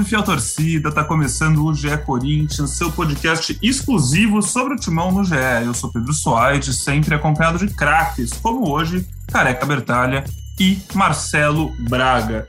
[0.00, 0.92] salve, fiel torcida!
[0.92, 5.34] Tá começando o GE Corinthians, seu podcast exclusivo sobre o timão no GE.
[5.64, 10.24] Eu sou Pedro Soares, sempre acompanhado de craques, como hoje, Careca Bertalha
[10.58, 12.48] e Marcelo Braga.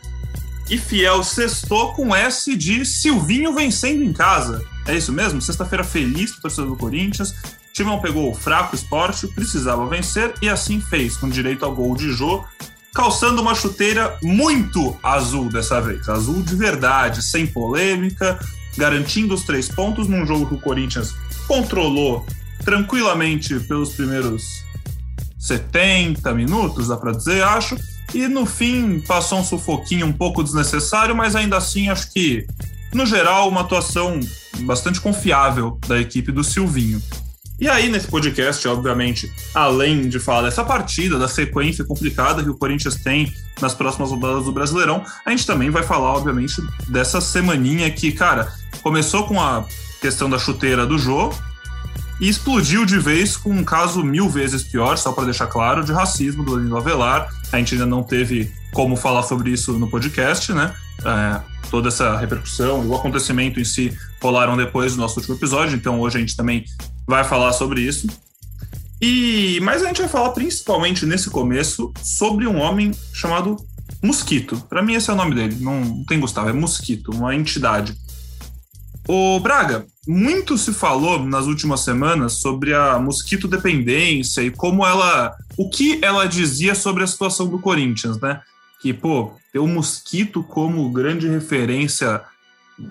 [0.70, 4.64] E Fiel sextou com S de Silvinho vencendo em casa.
[4.88, 5.42] É isso mesmo?
[5.42, 7.36] Sexta-feira feliz para torcedor do Corinthians.
[7.74, 12.12] Timão pegou o fraco esporte, precisava vencer e assim fez, com direito ao gol de
[12.12, 12.44] Jô,
[12.94, 16.08] calçando uma chuteira muito azul dessa vez.
[16.10, 18.40] Azul de verdade, sem polêmica,
[18.78, 21.16] garantindo os três pontos num jogo que o Corinthians
[21.48, 22.26] controlou
[22.64, 24.64] tranquilamente pelos primeiros
[25.40, 27.76] 70 minutos, dá para dizer, acho.
[28.14, 32.46] E no fim passou um sufoquinho um pouco desnecessário, mas ainda assim acho que,
[32.94, 34.20] no geral, uma atuação
[34.62, 37.02] bastante confiável da equipe do Silvinho.
[37.62, 42.58] E aí, nesse podcast, obviamente, além de falar dessa partida, da sequência complicada que o
[42.58, 43.32] Corinthians tem
[43.62, 46.56] nas próximas rodadas do Brasileirão, a gente também vai falar, obviamente,
[46.90, 48.52] dessa semaninha que, cara,
[48.82, 49.64] começou com a
[50.02, 51.32] questão da chuteira do Jô
[52.20, 55.94] e explodiu de vez com um caso mil vezes pior, só para deixar claro, de
[55.94, 57.32] racismo do Danilo Avelar.
[57.52, 60.74] A gente ainda não teve como falar sobre isso no podcast, né?
[61.04, 65.76] É, toda essa repercussão e o acontecimento em si rolaram depois do nosso último episódio,
[65.76, 66.66] então hoje a gente também
[67.08, 68.08] vai falar sobre isso.
[69.02, 73.58] E mas a gente vai falar principalmente nesse começo sobre um homem chamado
[74.02, 74.58] Mosquito.
[74.70, 77.96] Para mim esse é o nome dele, não, não tem Gustavo, é Mosquito, uma entidade.
[79.08, 85.36] O Braga, muito se falou nas últimas semanas sobre a mosquito dependência e como ela,
[85.58, 88.40] o que ela dizia sobre a situação do Corinthians, né?
[88.82, 92.22] Que pô, ter o mosquito como grande referência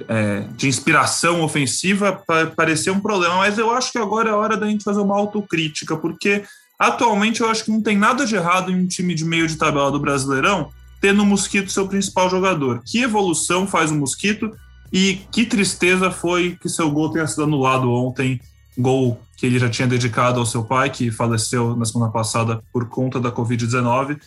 [0.09, 2.23] é, de inspiração ofensiva
[2.55, 5.97] parecia um problema, mas eu acho que agora é hora da gente fazer uma autocrítica,
[5.97, 6.45] porque
[6.79, 9.57] atualmente eu acho que não tem nada de errado em um time de meio de
[9.57, 10.71] tabela do Brasileirão
[11.01, 12.83] tendo o Mosquito seu principal jogador.
[12.85, 14.55] Que evolução faz o Mosquito
[14.93, 18.41] e que tristeza foi que seu gol tenha sido anulado ontem,
[18.77, 22.89] gol que ele já tinha dedicado ao seu pai, que faleceu na semana passada por
[22.89, 24.21] conta da Covid-19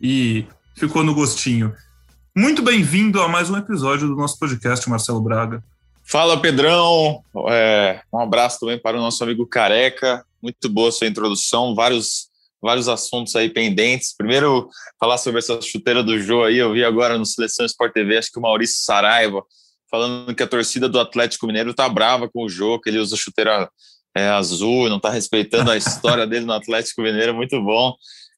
[0.00, 1.74] e ficou no gostinho.
[2.36, 5.62] Muito bem-vindo a mais um episódio do nosso podcast, Marcelo Braga.
[6.04, 7.22] Fala, Pedrão.
[7.48, 10.24] É, um abraço também para o nosso amigo Careca.
[10.42, 12.28] Muito boa sua introdução, vários,
[12.60, 14.14] vários assuntos aí pendentes.
[14.16, 16.58] Primeiro, falar sobre essa chuteira do Jô aí.
[16.58, 19.42] Eu vi agora no Seleção Sport TV, acho que o Maurício Saraiva
[19.90, 23.16] falando que a torcida do Atlético Mineiro tá brava com o Jô, que ele usa
[23.16, 23.68] chuteira
[24.16, 27.34] é, azul, não tá respeitando a história dele no Atlético Mineiro.
[27.34, 27.94] Muito bom.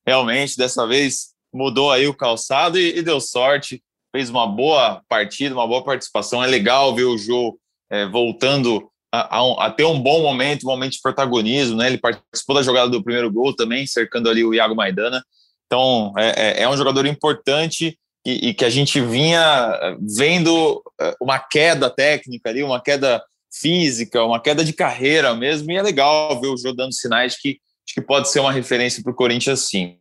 [0.07, 5.55] Realmente, dessa vez mudou aí o calçado e, e, deu sorte, fez uma boa partida,
[5.55, 6.43] uma boa participação.
[6.43, 7.59] É legal ver o Jô
[7.91, 11.89] é, voltando a, a, a, ter um bom momento, um momento de protagonismo, né?
[11.89, 15.23] Ele participou da jogada do primeiro gol também, cercando ali o Iago Maidana.
[15.67, 21.15] Então, é, é, é um jogador importante e, e, que a gente vinha vendo é,
[21.21, 26.41] uma queda técnica ali, uma queda física, uma queda de carreira mesmo, e é legal
[26.41, 29.99] ver o Jô dando sinais que, que pode ser uma referência para o Corinthians, sim.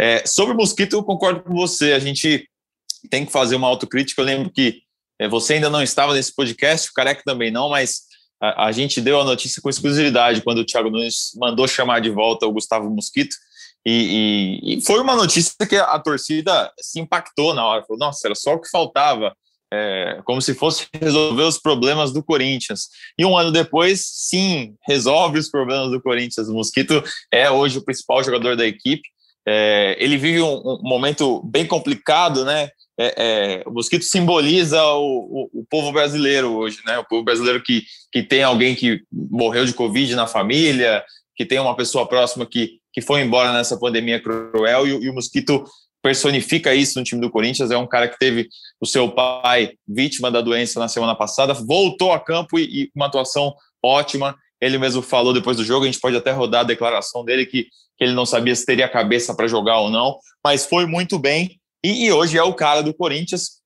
[0.00, 1.92] É, sobre o mosquito, eu concordo com você.
[1.92, 2.48] A gente
[3.10, 4.22] tem que fazer uma autocrítica.
[4.22, 4.80] Eu lembro que
[5.20, 8.04] é, você ainda não estava nesse podcast, o Careca também não, mas
[8.40, 12.08] a, a, gente deu a notícia com exclusividade quando o Thiago Nunes mandou chamar de
[12.08, 13.36] volta o Gustavo Mosquito.
[13.84, 17.84] E, e, e foi uma notícia que a, torcida se impactou na hora.
[17.84, 19.36] Falou, nossa, era só o que faltava.
[19.72, 22.88] É, como se fosse resolver os problemas do Corinthians.
[23.16, 26.48] E um ano depois, sim, resolve os problemas do Corinthians.
[26.48, 29.08] O Mosquito é hoje o principal jogador da equipe.
[29.46, 32.68] É, ele vive um, um, momento bem complicado, né?
[32.98, 36.98] É, é, o mosquito simboliza o, o, o, povo brasileiro hoje, né?
[36.98, 41.02] O povo brasileiro que, que tem alguém que morreu de Covid na família,
[41.34, 45.14] que tem uma pessoa próxima que, que foi embora nessa pandemia cruel, e, e o
[45.14, 45.64] mosquito
[46.02, 47.70] personifica isso no time do Corinthians.
[47.70, 48.48] É um cara que teve
[48.80, 53.06] o seu pai vítima da doença na semana passada, voltou a campo e, e uma
[53.06, 54.36] atuação ótima.
[54.60, 57.68] Ele mesmo falou depois do jogo, a gente pode até rodar a declaração dele que
[58.00, 61.60] que ele não sabia se teria cabeça para jogar ou não, mas foi muito bem.
[61.84, 63.60] E, e hoje é o cara do Corinthians.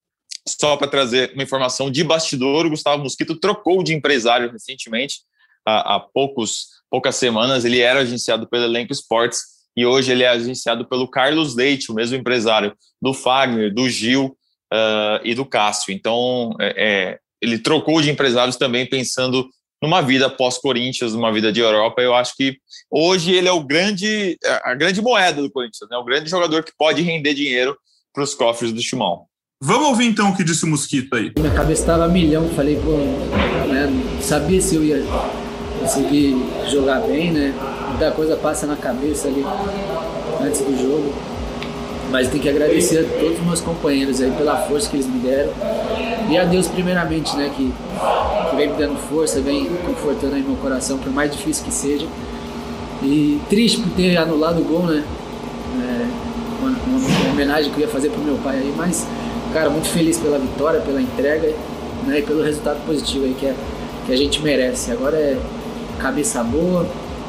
[0.47, 5.21] Só para trazer uma informação de bastidor, o Gustavo Mosquito trocou de empresário recentemente,
[5.65, 7.65] há, há poucos, poucas semanas.
[7.65, 9.41] Ele era agenciado pelo Elenco Sports
[9.77, 14.37] e hoje ele é agenciado pelo Carlos Leite, o mesmo empresário do Fagner, do Gil
[14.73, 15.95] uh, e do Cássio.
[15.95, 19.49] Então, é, é, ele trocou de empresários também pensando
[19.85, 22.57] numa vida pós-Corinthians, numa vida de Europa, eu acho que
[22.91, 25.97] hoje ele é o grande, a grande moeda do Corinthians, né?
[25.99, 27.77] o grande jogador que pode render dinheiro
[28.11, 29.27] para os cofres do Timão.
[29.63, 31.33] Vamos ouvir então o que disse o Mosquito aí.
[31.37, 32.93] Minha cabeça estava a milhão, falei, pô,
[33.69, 33.89] né,
[34.23, 35.03] sabia se eu ia
[35.79, 36.35] conseguir
[36.71, 37.55] jogar bem, né?
[37.91, 39.45] Muita coisa passa na cabeça ali
[40.41, 41.34] antes do jogo.
[42.11, 45.19] Mas tem que agradecer a todos os meus companheiros aí pela força que eles me
[45.19, 45.53] deram.
[46.29, 47.73] E a Deus primeiramente, né, que,
[48.51, 52.07] que vem me dando força, vem confortando aí meu coração, por mais difícil que seja.
[53.03, 55.05] E triste por ter anulado o gol, né?
[55.83, 56.07] É,
[56.61, 59.07] uma, uma, homenagem que eu ia fazer pro meu pai aí, mas,
[59.53, 61.53] cara, muito feliz pela vitória, pela entrega
[62.07, 63.55] né, e pelo resultado positivo aí que, é,
[64.07, 64.93] que a gente merece.
[64.93, 65.37] Agora é
[65.99, 66.87] cabeça boa,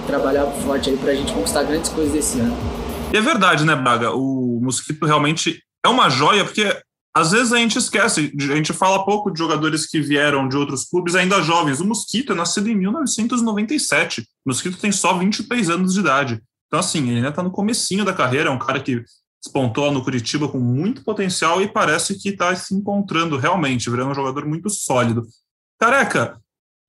[0.07, 2.55] trabalhar forte aí pra gente conquistar grandes coisas esse ano.
[3.15, 4.11] E é verdade, né, Braga?
[4.11, 6.77] O Mosquito realmente é uma joia, porque
[7.15, 10.83] às vezes a gente esquece, a gente fala pouco de jogadores que vieram de outros
[10.83, 11.79] clubes ainda jovens.
[11.79, 14.19] O Mosquito é nascido em 1997.
[14.19, 16.43] O Mosquito tem só 23 anos de idade.
[16.67, 19.01] Então, assim, ele ainda está no comecinho da carreira, é um cara que
[19.41, 24.15] despontou no Curitiba com muito potencial e parece que está se encontrando realmente, virando um
[24.15, 25.25] jogador muito sólido.
[25.79, 26.37] Careca,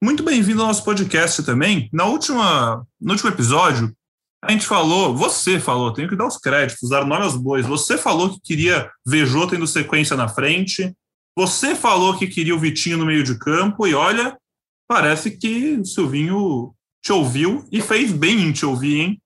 [0.03, 1.89] muito bem-vindo ao nosso podcast também.
[1.93, 3.95] Na última, no último episódio,
[4.43, 7.67] a gente falou, você falou, tenho que dar os créditos, dar nome aos bois.
[7.67, 10.95] Você falou que queria ver Jô tendo sequência na frente.
[11.37, 13.87] Você falou que queria o Vitinho no meio de campo.
[13.87, 14.39] E olha,
[14.87, 19.23] parece que o Silvinho te ouviu e fez bem em te ouvir, hein?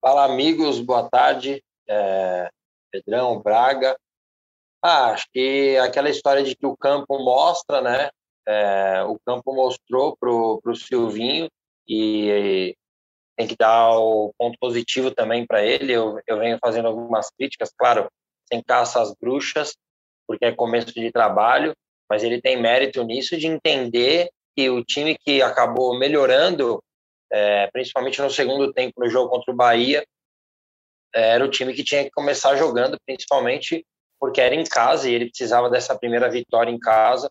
[0.00, 1.62] Fala, amigos, boa tarde.
[1.88, 2.48] É,
[2.92, 3.96] Pedrão, Braga.
[4.82, 8.10] Ah, acho que aquela história de que o campo mostra, né?
[8.46, 11.48] É, o campo mostrou para o Silvinho
[11.88, 12.76] e
[13.36, 15.92] tem que dar o ponto positivo também para ele.
[15.92, 18.08] Eu, eu venho fazendo algumas críticas, claro,
[18.46, 19.76] sem caça às bruxas,
[20.26, 21.74] porque é começo de trabalho,
[22.08, 26.82] mas ele tem mérito nisso de entender que o time que acabou melhorando,
[27.32, 30.04] é, principalmente no segundo tempo no jogo contra o Bahia,
[31.14, 33.84] era o time que tinha que começar jogando, principalmente
[34.18, 37.30] porque era em casa e ele precisava dessa primeira vitória em casa,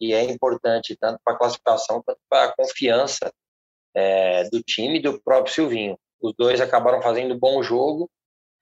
[0.00, 3.32] e é importante tanto para a classificação quanto para a confiança
[3.98, 5.98] é, do time e do próprio Silvinho.
[6.20, 8.08] Os dois acabaram fazendo bom jogo,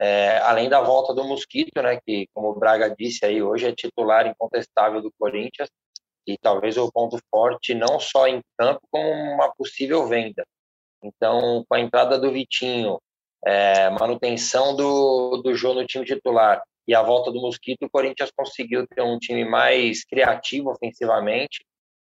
[0.01, 3.75] é, além da volta do Mosquito, né, que, como o Braga disse aí, hoje é
[3.75, 5.69] titular incontestável do Corinthians
[6.27, 10.45] e talvez o ponto forte não só em campo, como uma possível venda.
[11.03, 12.99] Então, com a entrada do Vitinho,
[13.45, 18.31] é, manutenção do, do jogo no time titular e a volta do Mosquito, o Corinthians
[18.35, 21.65] conseguiu ter um time mais criativo ofensivamente,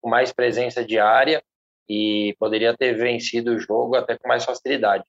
[0.01, 1.43] com mais presença de área
[1.91, 5.03] e poderia ter vencido o jogo até com mais facilidade.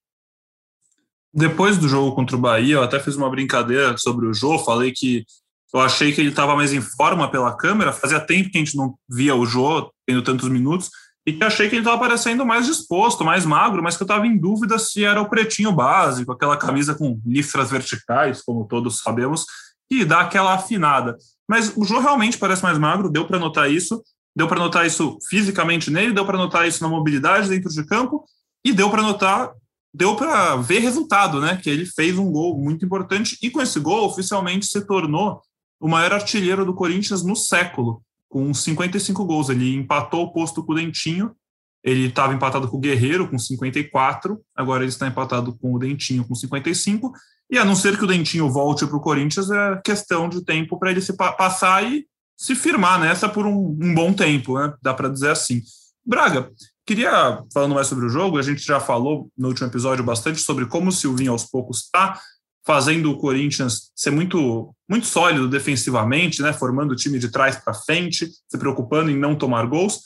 [1.31, 4.91] Depois do jogo contra o Bahia, eu até fiz uma brincadeira sobre o jogo, falei
[4.91, 5.23] que
[5.71, 8.75] eu achei que ele estava mais em forma pela câmera, fazia tempo que a gente
[8.75, 10.89] não via o Jô tendo tantos minutos,
[11.23, 14.25] e que achei que ele estava parecendo mais disposto, mais magro, mas que eu estava
[14.25, 19.45] em dúvida se era o pretinho básico, aquela camisa com listras verticais, como todos sabemos,
[19.87, 21.15] que dá aquela afinada.
[21.47, 24.01] Mas o Jô realmente parece mais magro, deu para notar isso,
[24.35, 28.23] Deu para notar isso fisicamente nele, deu para notar isso na mobilidade dentro de campo
[28.63, 29.51] e deu para notar,
[29.93, 31.57] deu para ver resultado, né?
[31.57, 35.41] Que ele fez um gol muito importante e com esse gol oficialmente se tornou
[35.79, 39.49] o maior artilheiro do Corinthians no século, com 55 gols.
[39.49, 41.35] Ele empatou o posto com o Dentinho.
[41.83, 46.23] Ele estava empatado com o Guerreiro com 54, agora ele está empatado com o Dentinho
[46.23, 47.11] com 55.
[47.49, 50.77] E a não ser que o Dentinho volte para o Corinthians, é questão de tempo
[50.77, 52.05] para ele se passar e
[52.41, 54.73] se firmar nessa por um, um bom tempo, né?
[54.81, 55.61] dá para dizer assim.
[56.03, 56.49] Braga,
[56.83, 60.65] queria, falando mais sobre o jogo, a gente já falou no último episódio bastante sobre
[60.65, 62.19] como o Silvinho aos poucos está
[62.65, 66.51] fazendo o Corinthians ser muito, muito sólido defensivamente, né?
[66.51, 69.99] formando o time de trás para frente, se preocupando em não tomar gols.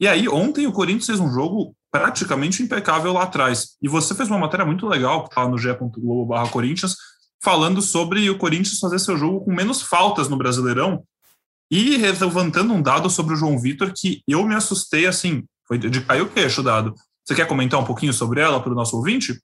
[0.00, 3.76] E aí, ontem o Corinthians fez um jogo praticamente impecável lá atrás.
[3.80, 6.96] E você fez uma matéria muito legal, que estava no ge.globo Corinthians,
[7.40, 11.04] falando sobre o Corinthians fazer seu jogo com menos faltas no Brasileirão,
[11.70, 16.00] e levantando um dado sobre o João Vitor que eu me assustei assim, foi de
[16.00, 16.94] cair o queixo dado.
[17.24, 19.36] Você quer comentar um pouquinho sobre ela para o nosso ouvinte?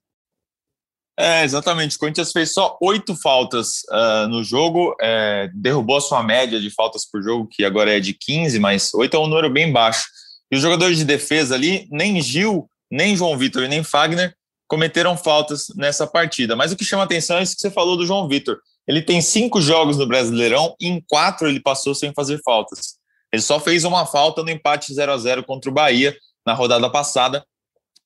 [1.17, 1.95] É, exatamente.
[1.95, 6.71] O Corinthians fez só oito faltas uh, no jogo, é, derrubou a sua média de
[6.71, 10.05] faltas por jogo, que agora é de 15, mas oito é um número bem baixo.
[10.51, 14.33] E os jogadores de defesa ali, nem Gil, nem João Vitor e nem Fagner
[14.67, 16.55] cometeram faltas nessa partida.
[16.55, 18.57] Mas o que chama atenção é isso que você falou do João Vitor.
[18.87, 22.95] Ele tem cinco jogos no Brasileirão e em quatro ele passou sem fazer faltas.
[23.31, 26.89] Ele só fez uma falta no empate 0 a 0 contra o Bahia na rodada
[26.89, 27.43] passada.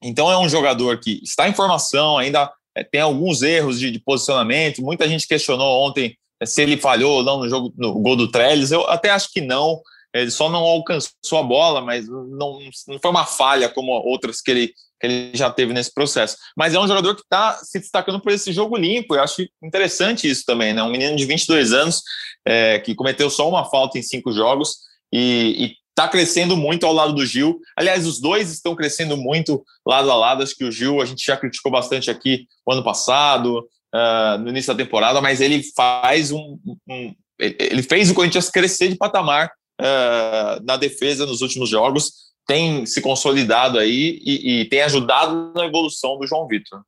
[0.01, 3.99] Então é um jogador que está em formação, ainda é, tem alguns erros de, de
[3.99, 4.81] posicionamento.
[4.81, 8.29] Muita gente questionou ontem é, se ele falhou ou não no jogo no gol do
[8.29, 8.71] Trellis.
[8.71, 9.81] Eu até acho que não.
[10.21, 14.51] Ele só não alcançou a bola, mas não, não foi uma falha como outras que
[14.51, 16.35] ele que ele já teve nesse processo.
[16.55, 19.15] Mas é um jogador que está se destacando por esse jogo limpo.
[19.15, 20.81] Eu acho interessante isso também, né?
[20.81, 22.01] Um menino de 22 anos
[22.45, 24.77] é, que cometeu só uma falta em cinco jogos
[25.13, 27.59] e está crescendo muito ao lado do Gil.
[27.75, 30.43] Aliás, os dois estão crescendo muito lado a lado.
[30.43, 33.67] Acho que o Gil a gente já criticou bastante aqui o ano passado.
[33.93, 38.89] uh, no início da temporada, mas ele faz um, um, ele fez o Corinthians crescer
[38.89, 44.81] de patamar uh, na defesa nos últimos jogos, tem se consolidado aí e, e tem
[44.81, 46.81] ajudado na evolução do João Vitor.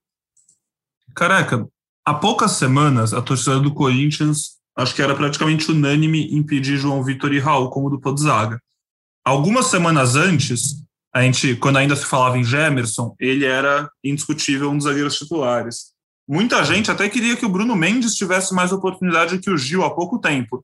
[1.16, 1.68] Careca,
[2.06, 7.04] há poucas semanas a torcida do Corinthians acho que era praticamente unânime em pedir João
[7.04, 8.62] Vitor e Raul como dupla de zaga.
[9.26, 14.78] Algumas semanas antes, a gente, quando ainda se falava em Gemerson, ele era indiscutível um
[14.78, 15.92] dos zagueiros titulares.
[16.28, 19.94] Muita gente até queria que o Bruno Mendes tivesse mais oportunidade que o Gil há
[19.94, 20.64] pouco tempo.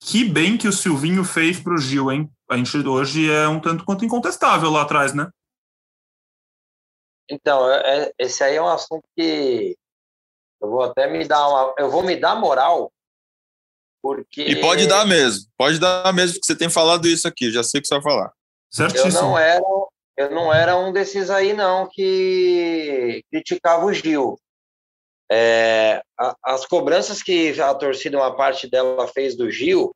[0.00, 2.30] Que bem que o Silvinho fez para o Gil, hein?
[2.48, 5.28] A gente hoje é um tanto quanto incontestável lá atrás, né?
[7.28, 9.76] Então, é, é, esse aí é um assunto que
[10.60, 11.74] eu vou até me dar uma.
[11.76, 12.92] Eu vou me dar moral,
[14.00, 14.42] porque.
[14.42, 17.80] E pode dar mesmo, pode dar mesmo, porque você tem falado isso aqui, já sei
[17.80, 18.32] o que você vai falar.
[18.70, 19.10] Certíssimo.
[19.10, 19.64] Eu não era,
[20.16, 24.38] eu não era um desses aí, não, que criticava o Gil.
[25.30, 29.94] É, a, as cobranças que a torcida, uma parte dela fez do Gil,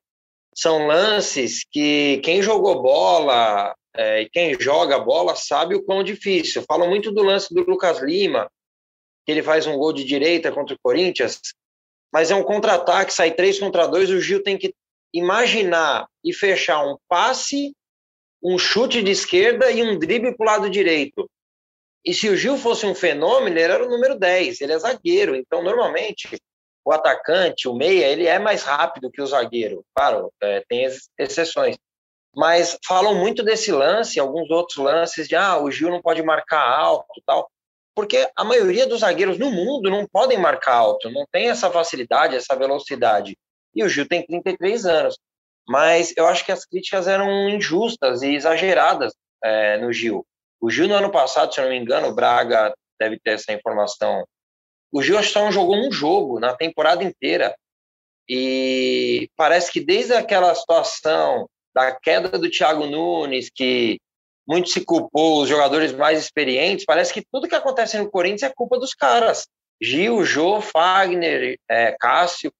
[0.55, 6.63] são lances que quem jogou bola é, e quem joga bola sabe o quão difícil.
[6.67, 8.49] Falam muito do lance do Lucas Lima,
[9.25, 11.39] que ele faz um gol de direita contra o Corinthians,
[12.11, 14.73] mas é um contra-ataque, sai três contra dois, o Gil tem que
[15.13, 17.73] imaginar e fechar um passe,
[18.43, 21.29] um chute de esquerda e um drible para o lado direito.
[22.03, 25.35] E se o Gil fosse um fenômeno, ele era o número 10, ele é zagueiro.
[25.35, 26.41] Então, normalmente,
[26.83, 29.85] o atacante, o meia, ele é mais rápido que o zagueiro.
[29.95, 31.77] Claro, é, tem exceções.
[32.35, 36.65] Mas falam muito desse lance, alguns outros lances de ah, o Gil não pode marcar
[36.65, 37.49] alto tal.
[37.93, 42.35] Porque a maioria dos zagueiros no mundo não podem marcar alto, não tem essa facilidade,
[42.35, 43.37] essa velocidade.
[43.75, 45.19] E o Gil tem 33 anos.
[45.67, 50.25] Mas eu acho que as críticas eram injustas e exageradas é, no Gil.
[50.61, 53.51] O Gil, no ano passado, se eu não me engano, o Braga deve ter essa
[53.51, 54.23] informação.
[54.91, 57.55] O Gil só jogou um jogo na temporada inteira.
[58.29, 63.99] E parece que desde aquela situação da queda do Thiago Nunes, que
[64.47, 68.53] muito se culpou os jogadores mais experientes, parece que tudo que acontece no Corinthians é
[68.55, 69.47] culpa dos caras.
[69.81, 72.53] Gil, Jô, Fagner, é, Cássio.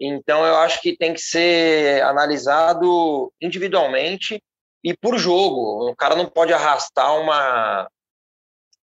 [0.00, 4.42] Então eu acho que tem que ser analisado individualmente
[4.82, 5.90] e por jogo.
[5.90, 7.88] O cara não pode arrastar uma,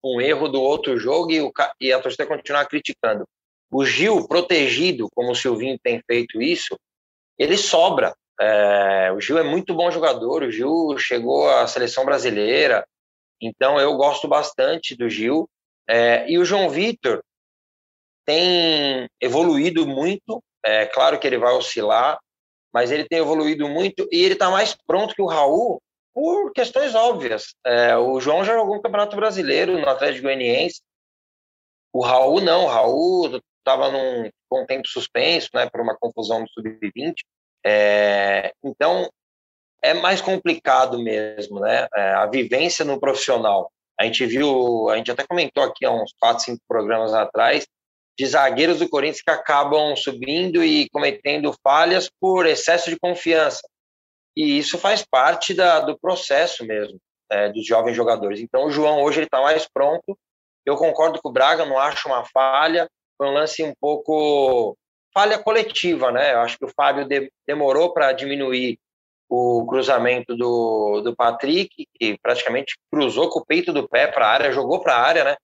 [0.05, 3.27] um erro do outro jogo e, o, e a torcida continuar criticando.
[3.71, 6.79] O Gil, protegido, como o Silvinho tem feito isso,
[7.39, 8.15] ele sobra.
[8.41, 12.87] É, o Gil é muito bom jogador, o Gil chegou à seleção brasileira,
[13.41, 15.49] então eu gosto bastante do Gil.
[15.89, 17.23] É, e o João Vitor
[18.25, 22.19] tem evoluído muito, é claro que ele vai oscilar,
[22.73, 25.81] mas ele tem evoluído muito e ele está mais pronto que o Raul
[26.17, 27.55] por questões óbvias.
[27.63, 30.81] É, o João já jogou um Campeonato Brasileiro no Atlético Goianiense.
[31.93, 36.49] O Raul não, o Raul estava num com tempo suspenso, né, por uma confusão no
[36.49, 37.17] sub-20.
[37.67, 39.11] É, então
[39.83, 41.87] é mais complicado mesmo, né?
[41.95, 43.71] É, a vivência no profissional.
[44.01, 47.67] A gente viu, a gente até comentou aqui há uns quatro, cinco programas atrás,
[48.19, 53.61] de zagueiros do Corinthians que acabam subindo e cometendo falhas por excesso de confiança
[54.37, 57.01] e isso faz parte da, do processo mesmo
[57.31, 58.41] é, dos jovens jogadores.
[58.41, 60.19] Então o João hoje ele está mais pronto.
[60.65, 64.77] Eu concordo com o Braga, não acho uma falha, foi um lance um pouco
[65.15, 66.35] falha coletiva, né?
[66.35, 68.79] Eu acho que o Fábio de, demorou para diminuir
[69.29, 74.31] o cruzamento do, do Patrick, que praticamente cruzou com o peito do pé para a
[74.31, 75.37] área, jogou para a área, né?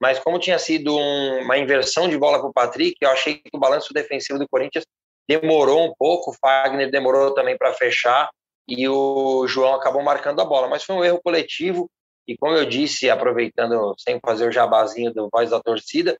[0.00, 3.50] Mas como tinha sido um, uma inversão de bola para o Patrick, eu achei que
[3.54, 4.84] o balanço defensivo do Corinthians
[5.28, 8.30] demorou um pouco, o Fagner demorou também para fechar
[8.68, 11.90] e o João acabou marcando a bola, mas foi um erro coletivo
[12.26, 16.18] e como eu disse, aproveitando sem fazer o jabazinho do voz da torcida,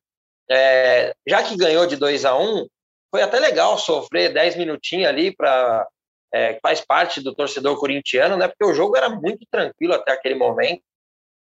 [0.50, 2.66] é, já que ganhou de 2 a 1 um,
[3.10, 5.86] foi até legal sofrer 10 minutinhos ali para
[6.32, 8.48] é, faz parte do torcedor corintiano, né?
[8.48, 10.82] Porque o jogo era muito tranquilo até aquele momento.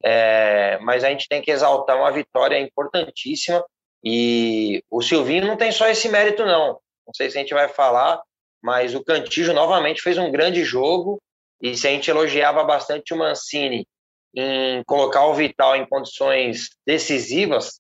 [0.06, 3.66] É, mas a gente tem que exaltar uma vitória importantíssima
[4.04, 6.78] e o Silvinho não tem só esse mérito não.
[7.06, 8.22] Não sei se a gente vai falar,
[8.62, 11.22] mas o Cantijo novamente fez um grande jogo.
[11.62, 13.88] E se a gente elogiava bastante o Mancini
[14.36, 17.80] em colocar o Vital em condições decisivas,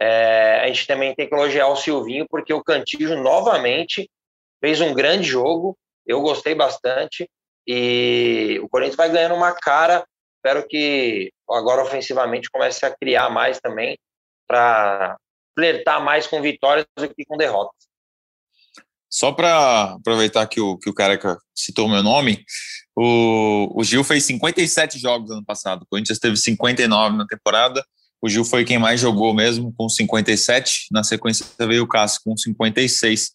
[0.00, 4.08] é, a gente também tem que elogiar o Silvinho, porque o Cantijo novamente
[4.60, 5.76] fez um grande jogo.
[6.06, 7.28] Eu gostei bastante.
[7.66, 10.04] E o Corinthians vai ganhando uma cara.
[10.36, 13.98] Espero que agora ofensivamente comece a criar mais também
[14.46, 15.16] para
[15.54, 17.87] flertar mais com vitórias do que com derrotas.
[19.10, 22.44] Só para aproveitar que o, que o Careca citou o meu nome,
[22.94, 27.82] o, o Gil fez 57 jogos ano passado, o Corinthians teve 59 na temporada,
[28.20, 30.88] o Gil foi quem mais jogou mesmo, com 57.
[30.90, 33.30] Na sequência veio o Cássio com 56.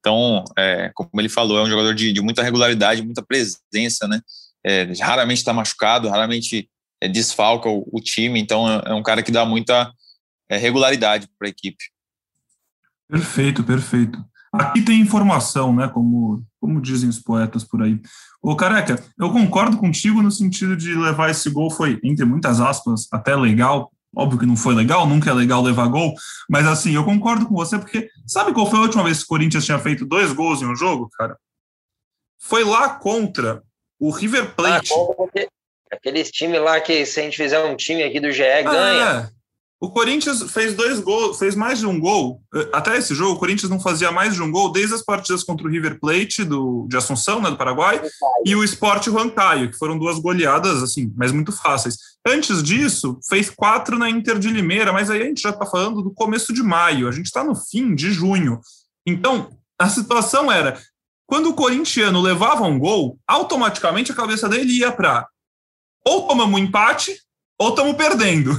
[0.00, 4.20] Então, é, como ele falou, é um jogador de, de muita regularidade, muita presença, né?
[4.64, 6.68] É, raramente está machucado, raramente
[7.00, 8.40] é, desfalca o, o, time.
[8.40, 9.92] Então, é, é, um cara que dá muita
[10.48, 11.84] é, regularidade para a equipe.
[13.08, 14.18] Perfeito, perfeito.
[14.54, 15.88] Aqui tem informação, né?
[15.88, 18.00] Como, como dizem os poetas por aí.
[18.42, 23.08] Ô, Careca, eu concordo contigo no sentido de levar esse gol foi, entre muitas aspas,
[23.12, 23.90] até legal.
[24.16, 26.14] Óbvio que não foi legal, nunca é legal levar gol,
[26.48, 29.28] mas assim, eu concordo com você, porque sabe qual foi a última vez que o
[29.28, 31.36] Corinthians tinha feito dois gols em um jogo, cara?
[32.38, 33.60] Foi lá contra
[33.98, 34.92] o River Plate.
[34.92, 35.46] Ah,
[35.90, 39.30] aqueles times lá que se a gente fizer um time aqui do GE, ah, ganha.
[39.30, 39.43] É.
[39.80, 42.40] O Corinthians fez dois gols, fez mais de um gol.
[42.72, 45.66] Até esse jogo, o Corinthians não fazia mais de um gol desde as partidas contra
[45.66, 48.00] o River Plate do, de Assunção, né, do Paraguai,
[48.46, 51.96] e o Sport Huancaio, que foram duas goleadas, assim, mas muito fáceis.
[52.26, 56.00] Antes disso, fez quatro na Inter de Limeira, mas aí a gente já está falando
[56.02, 58.60] do começo de maio, a gente está no fim de junho.
[59.06, 60.80] Então, a situação era:
[61.26, 65.26] quando o corintiano levava um gol, automaticamente a cabeça dele ia para
[66.06, 67.18] ou tomamos um empate
[67.58, 68.50] ou estamos perdendo.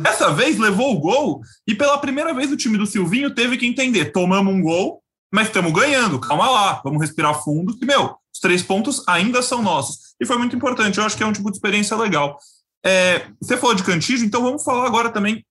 [0.00, 3.66] Dessa vez levou o gol e pela primeira vez o time do Silvinho teve que
[3.66, 5.02] entender: tomamos um gol,
[5.32, 9.62] mas estamos ganhando, calma lá, vamos respirar fundo, que, meu, os três pontos ainda são
[9.62, 10.14] nossos.
[10.20, 12.38] E foi muito importante, eu acho que é um tipo de experiência legal.
[12.84, 15.44] É, você falou de Cantígio, então vamos falar agora também,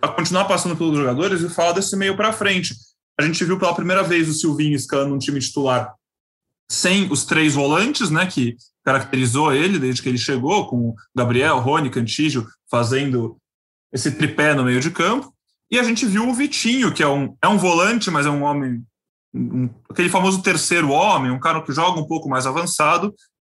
[0.00, 2.74] a continuar passando pelos jogadores e falar desse meio para frente.
[3.18, 5.94] A gente viu pela primeira vez o Silvinho escalando um time titular
[6.70, 11.90] sem os três volantes, né, que caracterizou ele desde que ele chegou, com Gabriel, Rony,
[11.90, 13.36] Cantígio fazendo
[13.94, 15.32] esse tripé no meio de campo.
[15.70, 18.42] E a gente viu o Vitinho, que é um, é um volante, mas é um
[18.42, 18.84] homem,
[19.32, 23.14] um, aquele famoso terceiro homem, um cara que joga um pouco mais avançado,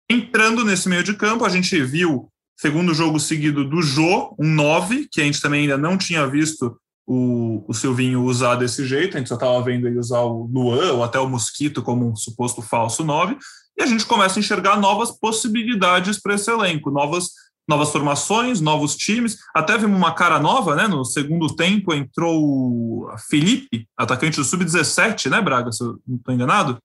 [0.10, 1.44] entrando nesse meio de campo.
[1.44, 5.78] A gente viu, segundo jogo seguido do Jô, um 9, que a gente também ainda
[5.78, 9.98] não tinha visto o, o Silvinho usar desse jeito, a gente só estava vendo ele
[9.98, 13.38] usar o Luan ou até o Mosquito como um suposto falso 9,
[13.78, 17.30] e a gente começa a enxergar novas possibilidades para esse elenco, novas
[17.68, 19.38] novas formações, novos times.
[19.54, 20.88] Até vimos uma cara nova, né?
[20.88, 25.72] No segundo tempo entrou o Felipe, atacante do Sub-17, né, Braga?
[25.72, 26.78] Se eu não estou enganado.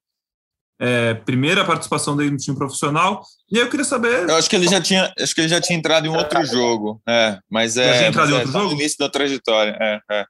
[0.80, 3.22] É, primeira participação dele no time profissional.
[3.48, 4.28] E aí eu queria saber.
[4.28, 7.00] Eu acho que ele já tinha, acho que ele já tinha entrado em outro jogo.
[7.08, 7.86] É, mas é.
[7.92, 8.66] Já tinha entrado em outro é, jogo?
[8.66, 9.76] No início da trajetória.
[9.80, 10.24] É, é.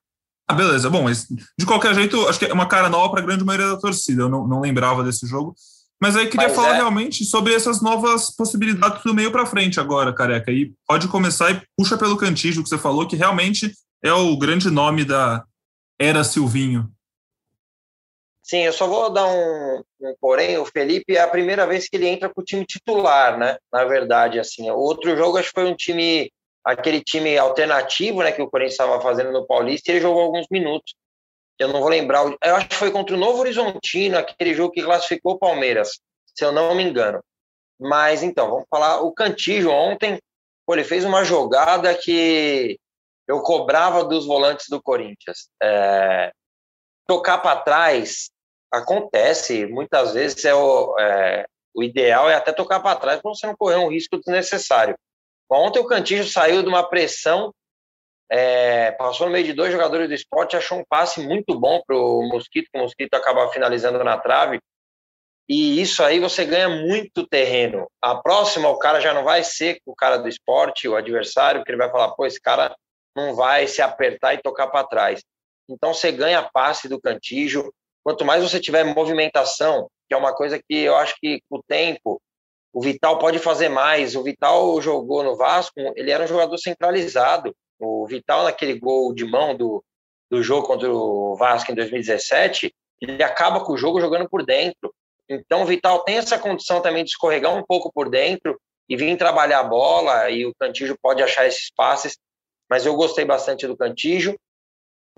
[0.46, 0.90] Ah, beleza.
[0.90, 1.26] Bom, mas
[1.58, 4.22] de qualquer jeito, acho que é uma cara nova para a grande maioria da torcida.
[4.22, 5.54] Eu não, não lembrava desse jogo.
[6.02, 6.76] Mas aí queria Mas falar é.
[6.78, 10.50] realmente sobre essas novas possibilidades do meio para frente agora, careca.
[10.50, 14.68] E pode começar e puxa pelo cantijo que você falou, que realmente é o grande
[14.68, 15.44] nome da
[15.96, 16.90] era Silvinho.
[18.42, 21.94] Sim, eu só vou dar um, um, porém, o Felipe é a primeira vez que
[21.94, 23.56] ele entra com o time titular, né?
[23.72, 26.32] Na verdade, assim, o outro jogo acho que foi um time,
[26.64, 30.48] aquele time alternativo, né, que o Corinthians estava fazendo no Paulista, e ele jogou alguns
[30.50, 30.96] minutos
[31.62, 34.82] eu não vou lembrar, eu acho que foi contra o Novo Horizontino, aquele jogo que
[34.82, 36.00] classificou o Palmeiras,
[36.34, 37.22] se eu não me engano.
[37.80, 40.18] Mas então, vamos falar, o Cantijo ontem,
[40.66, 42.78] pô, ele fez uma jogada que
[43.26, 45.48] eu cobrava dos volantes do Corinthians.
[45.62, 46.32] É,
[47.06, 48.30] tocar para trás
[48.70, 53.46] acontece, muitas vezes é o, é, o ideal é até tocar para trás para você
[53.46, 54.96] não correr um risco desnecessário.
[55.50, 57.52] Ontem o Cantijo saiu de uma pressão
[58.34, 61.94] é, passou no meio de dois jogadores do esporte, achou um passe muito bom para
[61.94, 64.58] o Mosquito, o Mosquito acaba finalizando na trave.
[65.46, 67.86] E isso aí você ganha muito terreno.
[68.00, 71.72] A próxima, o cara já não vai ser o cara do esporte, o adversário, porque
[71.72, 72.74] ele vai falar, pô, esse cara
[73.14, 75.22] não vai se apertar e tocar para trás.
[75.68, 77.70] Então você ganha passe do cantijo.
[78.02, 81.62] Quanto mais você tiver movimentação, que é uma coisa que eu acho que com o
[81.68, 82.18] tempo
[82.72, 84.16] o Vital pode fazer mais.
[84.16, 87.54] O Vital jogou no Vasco, ele era um jogador centralizado.
[87.84, 89.84] O Vital, naquele gol de mão do,
[90.30, 94.94] do jogo contra o Vasco em 2017, ele acaba com o jogo jogando por dentro.
[95.28, 98.56] Então, o Vital tem essa condição também de escorregar um pouco por dentro
[98.88, 102.16] e vir trabalhar a bola, e o Cantijo pode achar esses passes,
[102.70, 104.38] mas eu gostei bastante do Cantijo.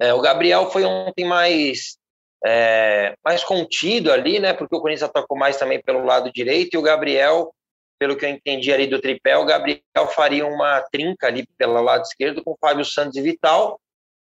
[0.01, 1.99] É, o Gabriel foi ontem mais,
[2.45, 6.79] é, mais contido ali, né, porque o Corinthians atacou mais também pelo lado direito, e
[6.79, 7.53] o Gabriel
[7.99, 9.81] pelo que eu entendi ali do tripé, o Gabriel
[10.15, 13.81] faria uma trinca ali pelo lado esquerdo com Fábio Santos e Vital,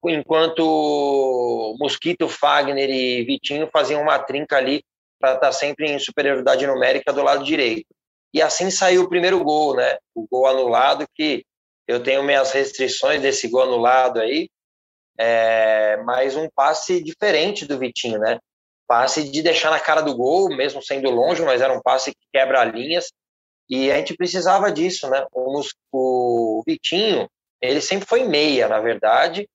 [0.05, 4.83] enquanto Mosquito, Fagner e Vitinho faziam uma trinca ali
[5.19, 7.87] para estar tá sempre em superioridade numérica do lado direito.
[8.33, 9.97] E assim saiu o primeiro gol, né?
[10.15, 11.45] O gol anulado, que
[11.87, 14.49] eu tenho minhas restrições desse gol anulado aí,
[15.19, 18.39] é, mas um passe diferente do Vitinho, né?
[18.87, 22.25] Passe de deixar na cara do gol, mesmo sendo longe, mas era um passe que
[22.33, 23.11] quebra linhas
[23.69, 25.25] e a gente precisava disso, né?
[25.31, 27.29] O, o Vitinho,
[27.61, 29.47] Ele sempre foi meia, na verdade,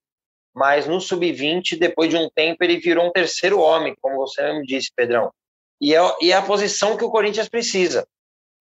[0.55, 4.63] mas no sub-20, depois de um tempo, ele virou um terceiro homem, como você mesmo
[4.63, 5.31] disse, Pedrão.
[5.79, 8.07] E é, e é a posição que o Corinthians precisa.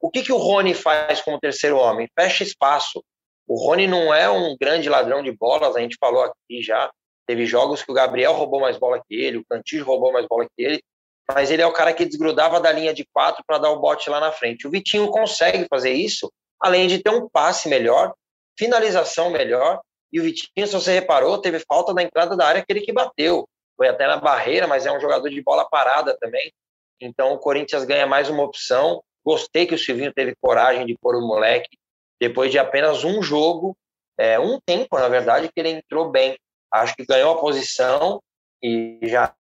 [0.01, 2.09] O que, que o Rony faz como terceiro homem?
[2.13, 3.01] Fecha espaço.
[3.47, 6.91] O Rony não é um grande ladrão de bolas, a gente falou aqui já.
[7.25, 10.45] Teve jogos que o Gabriel roubou mais bola que ele, o Cantillo roubou mais bola
[10.45, 10.83] que ele,
[11.33, 14.09] mas ele é o cara que desgrudava da linha de quatro para dar o bote
[14.09, 14.67] lá na frente.
[14.67, 18.13] O Vitinho consegue fazer isso, além de ter um passe melhor,
[18.57, 19.81] finalização melhor.
[20.11, 23.47] E o Vitinho, se você reparou, teve falta da entrada da área, aquele que bateu.
[23.75, 26.53] Foi até na barreira, mas é um jogador de bola parada também.
[27.01, 29.03] Então o Corinthians ganha mais uma opção.
[29.25, 31.77] Gostei que o Silvinho teve coragem de pôr o moleque
[32.19, 33.75] depois de apenas um jogo,
[34.17, 36.37] é, um tempo, na verdade, que ele entrou bem.
[36.71, 38.21] Acho que ganhou a posição
[38.63, 39.33] e já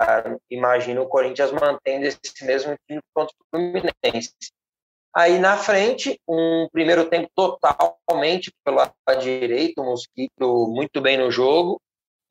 [0.00, 4.34] a, a, imagino o Corinthians mantendo esse mesmo time contra o Fluminense.
[5.14, 11.30] Aí na frente, um primeiro tempo totalmente pelo lado direito, o Mosquito muito bem no
[11.30, 11.80] jogo,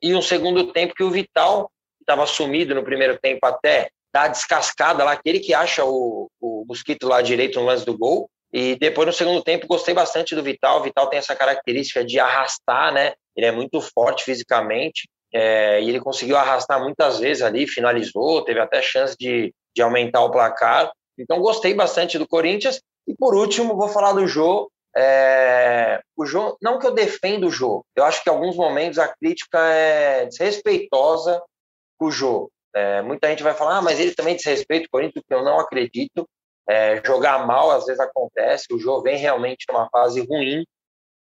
[0.02, 5.04] e um segundo tempo que o Vital estava sumido no primeiro tempo até dar descascada
[5.04, 9.06] lá, aquele que acha o, o Mosquito lá direito no lance do gol, e depois,
[9.06, 10.80] no segundo tempo, gostei bastante do Vital.
[10.80, 13.12] O Vital tem essa característica de arrastar, né?
[13.36, 15.08] Ele é muito forte fisicamente.
[15.32, 20.22] É, e ele conseguiu arrastar muitas vezes ali, finalizou, teve até chance de, de aumentar
[20.24, 20.90] o placar.
[21.18, 22.80] Então, gostei bastante do Corinthians.
[23.06, 24.70] E por último, vou falar do Jô.
[24.96, 28.98] É, o Jô, não que eu defenda o Jô, eu acho que em alguns momentos
[28.98, 31.40] a crítica é desrespeitosa
[31.96, 32.50] com o Jô.
[32.74, 35.60] É, muita gente vai falar, ah, mas ele também desrespeita o Corinthians, que eu não
[35.60, 36.28] acredito.
[36.68, 40.64] É, jogar mal às vezes acontece, o Jô vem realmente numa fase ruim,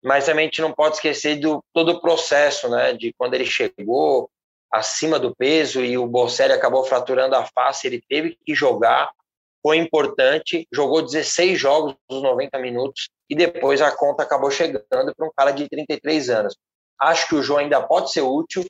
[0.03, 3.45] mas também a gente não pode esquecer do todo o processo, né, de quando ele
[3.45, 4.29] chegou
[4.71, 9.11] acima do peso e o Bocelli acabou fraturando a face, ele teve que jogar,
[9.61, 15.27] foi importante, jogou 16 jogos nos 90 minutos e depois a conta acabou chegando para
[15.27, 16.55] um cara de 33 anos.
[16.99, 18.65] Acho que o João ainda pode ser útil,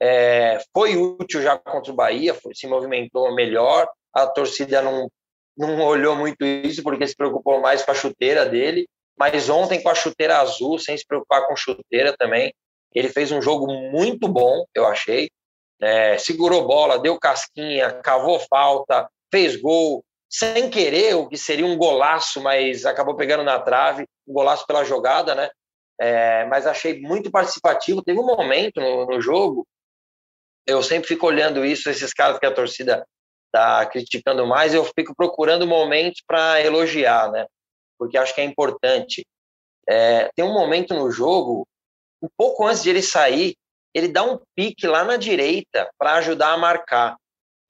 [0.00, 5.08] é, foi útil já contra o Bahia, foi, se movimentou melhor, a torcida não
[5.58, 8.88] não olhou muito isso porque se preocupou mais com a chuteira dele,
[9.18, 12.52] mas ontem com a chuteira azul, sem se preocupar com chuteira também,
[12.94, 15.28] ele fez um jogo muito bom, eu achei.
[15.80, 21.76] É, segurou bola, deu casquinha, cavou falta, fez gol, sem querer, o que seria um
[21.76, 25.50] golaço, mas acabou pegando na trave, um golaço pela jogada, né?
[26.00, 28.02] É, mas achei muito participativo.
[28.02, 29.66] Teve um momento no, no jogo,
[30.66, 33.06] eu sempre fico olhando isso, esses caras que a torcida
[33.46, 37.46] está criticando mais, eu fico procurando momentos para elogiar, né?
[37.98, 39.26] Porque acho que é importante.
[39.88, 41.66] É, tem um momento no jogo,
[42.22, 43.56] um pouco antes de ele sair,
[43.94, 47.16] ele dá um pique lá na direita para ajudar a marcar.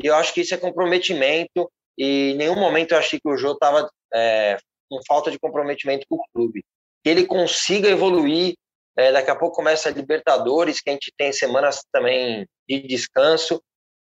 [0.03, 3.37] E eu acho que isso é comprometimento, e em nenhum momento eu achei que o
[3.37, 4.57] Jô estava é,
[4.89, 6.65] com falta de comprometimento com o clube.
[7.03, 8.55] Que ele consiga evoluir,
[8.97, 13.63] é, daqui a pouco começa a Libertadores, que a gente tem semanas também de descanso,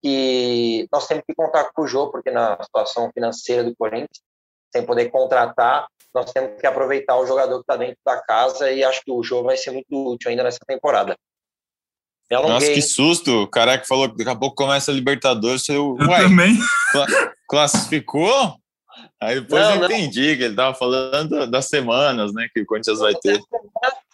[0.03, 4.21] que nós temos que contar com o Jô, porque na situação financeira do Corinthians,
[4.75, 8.83] sem poder contratar, nós temos que aproveitar o jogador que está dentro da casa e
[8.83, 11.17] acho que o Jô vai ser muito útil ainda nessa temporada.
[12.31, 13.43] Nossa, que susto!
[13.43, 15.69] O cara que falou que daqui a pouco começa a Libertadores.
[15.69, 16.59] Eu, eu também.
[17.49, 18.57] classificou?
[19.21, 20.37] Aí depois não, eu entendi não.
[20.37, 22.49] que ele estava falando das semanas, né?
[22.53, 23.39] Que o Corinthians vai ter.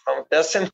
[0.05, 0.71] Vamos ter a semana.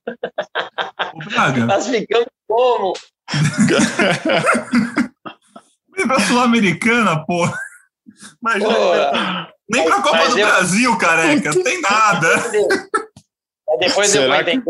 [1.67, 2.93] Classificamos como?
[6.07, 7.47] Pra Sul-Americana, pô.
[8.41, 8.73] Imagina.
[8.73, 11.51] Pô, nem pra Copa do Brasil, careca.
[11.53, 12.27] Não tem nada.
[13.79, 14.63] Depois eu vou entender.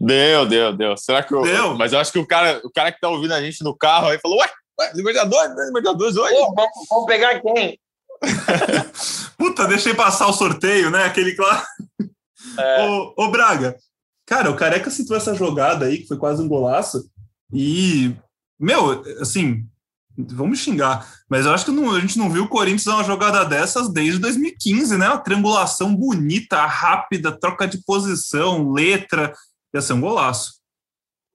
[0.00, 0.96] Deu, deu, deu.
[0.96, 1.42] Será que eu...
[1.42, 1.76] Deu.
[1.76, 4.08] Mas eu acho que o cara, o cara que tá ouvindo a gente no carro
[4.08, 4.50] aí falou: Ué,
[4.80, 6.34] ué Libertadores, Libertadores hoje?
[6.34, 7.78] Pô, vamos, vamos pegar quem?
[9.38, 11.04] Puta, deixei passar o sorteio, né?
[11.04, 11.62] Aquele claro.
[12.58, 12.82] É.
[12.88, 13.76] Ô, ô, Braga,
[14.26, 17.08] cara, o Careca citou essa jogada aí, que foi quase um golaço.
[17.52, 18.14] E,
[18.58, 19.64] meu, assim,
[20.16, 23.44] vamos xingar, mas eu acho que não, a gente não viu o Corinthians uma jogada
[23.44, 25.08] dessas desde 2015, né?
[25.08, 29.32] Uma triangulação bonita, rápida, troca de posição, letra,
[29.74, 30.54] ia ser um golaço.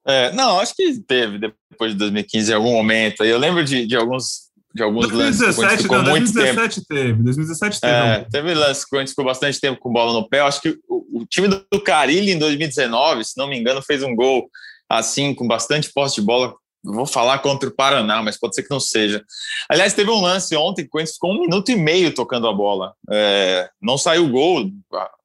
[0.06, 3.24] É, não, acho que teve depois de 2015 em algum momento.
[3.26, 5.82] Eu lembro de, de alguns de alguns 2017, lances.
[5.82, 6.88] Ficou não, muito 2017 tempo.
[6.88, 7.24] teve.
[7.24, 7.94] 2017 teve.
[7.94, 10.40] É, teve lances que ficou bastante tempo com bola no pé.
[10.40, 14.04] Eu acho que o, o time do Carilli em 2019, se não me engano, fez
[14.04, 14.48] um gol
[14.90, 16.54] assim, com bastante posse de bola.
[16.88, 19.23] Vou falar contra o Paraná, mas pode ser que não seja.
[19.69, 22.54] Aliás, teve um lance ontem que o Corinthians ficou um minuto e meio tocando a
[22.54, 22.93] bola.
[23.12, 24.69] É, não saiu o gol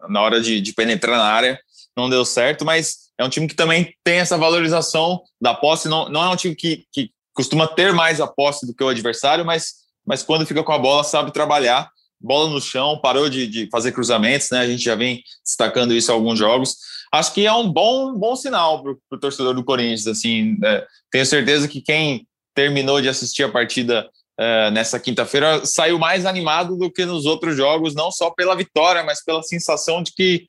[0.09, 1.59] na hora de, de penetrar na área,
[1.96, 5.88] não deu certo, mas é um time que também tem essa valorização da posse.
[5.88, 8.88] Não, não é um time que, que costuma ter mais a posse do que o
[8.88, 11.90] adversário, mas, mas quando fica com a bola sabe trabalhar.
[12.23, 14.61] Bola no chão, parou de, de, fazer cruzamentos, né?
[14.61, 16.77] A gente já vem destacando isso em alguns jogos.
[17.13, 20.07] Acho que é um bom, bom sinal para o torcedor do Corinthians.
[20.07, 24.09] Assim, é, tenho certeza que quem terminou de assistir a partida
[24.39, 29.03] é, nessa quinta-feira saiu mais animado do que nos outros jogos, não só pela vitória,
[29.03, 30.47] mas pela sensação de que,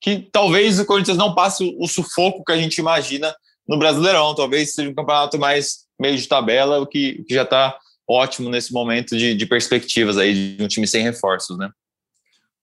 [0.00, 3.34] que talvez o Corinthians não passe o sufoco que a gente imagina
[3.66, 4.34] no Brasileirão.
[4.34, 7.76] Talvez seja um campeonato mais meio de tabela, o que, que já está
[8.12, 11.70] ótimo nesse momento de, de, perspectivas aí de um time sem reforços, né?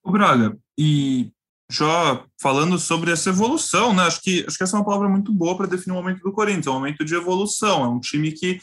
[0.03, 1.31] O Braga, e
[1.71, 4.03] já falando sobre essa evolução, né?
[4.03, 6.31] Acho que, acho que essa é uma palavra muito boa para definir o momento do
[6.31, 8.59] Corinthians, é um momento de evolução, é um time que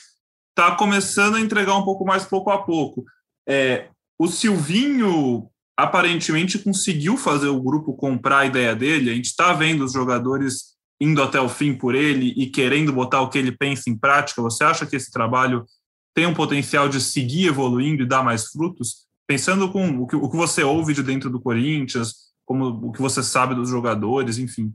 [0.51, 3.05] está começando a entregar um pouco mais pouco a pouco.
[3.49, 9.53] É, o Silvinho aparentemente conseguiu fazer o grupo comprar a ideia dele, a gente está
[9.53, 13.53] vendo os jogadores indo até o fim por ele e querendo botar o que ele
[13.53, 14.41] pensa em prática.
[14.41, 15.65] Você acha que esse trabalho
[16.17, 19.05] tem um potencial de seguir evoluindo e dar mais frutos?
[19.27, 22.15] Pensando com o que, o que você ouve de dentro do Corinthians,
[22.47, 24.73] como o que você sabe dos jogadores, enfim.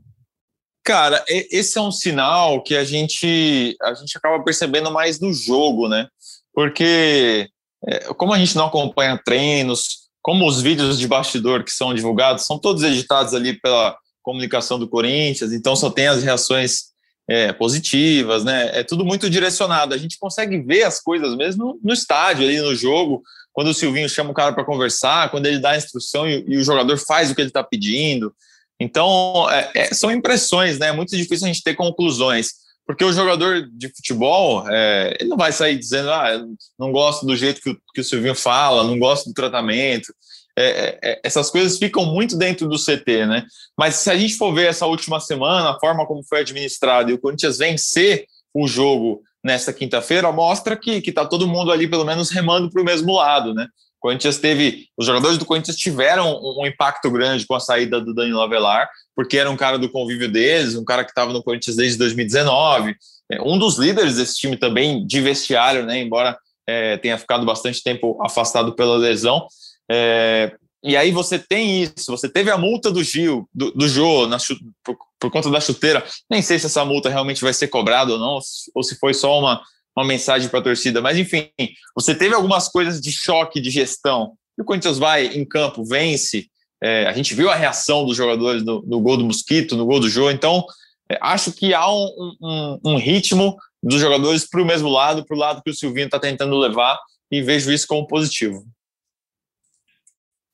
[0.84, 5.88] Cara, esse é um sinal que a gente a gente acaba percebendo mais no jogo,
[5.88, 6.06] né?
[6.54, 7.48] Porque
[7.88, 12.46] é, como a gente não acompanha treinos, como os vídeos de bastidor que são divulgados
[12.46, 16.91] são todos editados ali pela comunicação do Corinthians, então só tem as reações
[17.32, 18.70] é, positivas, né?
[18.74, 19.94] É tudo muito direcionado.
[19.94, 23.22] A gente consegue ver as coisas mesmo no estádio, ali no jogo,
[23.54, 26.58] quando o Silvinho chama o cara para conversar, quando ele dá a instrução e, e,
[26.58, 28.34] o jogador faz o que ele está pedindo.
[28.78, 30.88] Então, é, é, são impressões, né?
[30.88, 32.50] É muito difícil a gente ter conclusões,
[32.86, 36.44] porque o jogador de futebol, é, ele não vai sair dizendo, ah,
[36.78, 40.12] não gosto do jeito que o, que o Silvinho fala, não gosto do tratamento.
[40.56, 43.44] É, é, é, essas coisas ficam muito dentro do CT, né?
[43.76, 47.14] Mas se a gente for ver essa última semana, a forma como foi administrado e
[47.14, 52.30] o Corinthians vencer o jogo nesta quinta-feira, mostra que está todo mundo ali, pelo menos,
[52.30, 53.66] remando para o mesmo lado, né?
[53.98, 54.88] O Corinthians teve.
[54.96, 58.88] Os jogadores do Corinthians tiveram um, um impacto grande com a saída do Danilo Avelar,
[59.16, 62.94] porque era um cara do convívio deles, um cara que estava no Corinthians desde 2019,
[63.30, 65.98] é, um dos líderes desse time também de vestiário, né?
[65.98, 66.36] Embora
[66.66, 69.46] é, tenha ficado bastante tempo afastado pela lesão.
[69.94, 74.26] É, e aí você tem isso, você teve a multa do Gil, do, do Jô,
[74.26, 74.38] na,
[74.82, 76.02] por, por, conta da chuteira.
[76.30, 78.38] Nem sei se essa multa realmente vai ser cobrada ou não,
[78.74, 79.62] ou se foi só uma,
[79.94, 81.02] uma mensagem para a torcida.
[81.02, 81.50] Mas enfim,
[81.94, 84.32] você teve algumas coisas de choque de gestão.
[84.58, 86.48] E o Corinthians vai em campo, vence.
[86.82, 90.00] É, a gente viu a reação dos jogadores no, no gol do Mosquito, no gol
[90.00, 90.30] do Jô.
[90.30, 90.64] Então,
[91.10, 95.36] é, acho que há um, um, um ritmo dos jogadores para o mesmo lado, para
[95.36, 96.98] o lado que o Silvinho está tentando levar,
[97.30, 98.64] e vejo isso como positivo.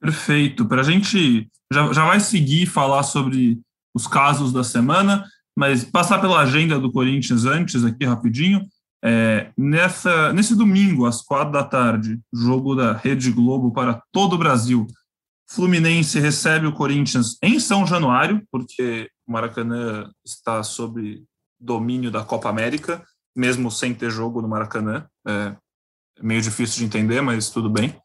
[0.00, 0.66] Perfeito.
[0.66, 3.60] Para a gente já, já vai seguir falar sobre
[3.94, 5.24] os casos da semana,
[5.56, 8.66] mas passar pela agenda do Corinthians antes aqui rapidinho.
[9.02, 14.38] É, nessa, nesse domingo, às quatro da tarde, jogo da Rede Globo para todo o
[14.38, 14.86] Brasil.
[15.50, 21.24] Fluminense recebe o Corinthians em São Januário, porque o Maracanã está sob
[21.58, 23.02] domínio da Copa América,
[23.34, 25.06] mesmo sem ter jogo no Maracanã.
[25.26, 25.56] É
[26.20, 27.96] meio difícil de entender, mas tudo bem.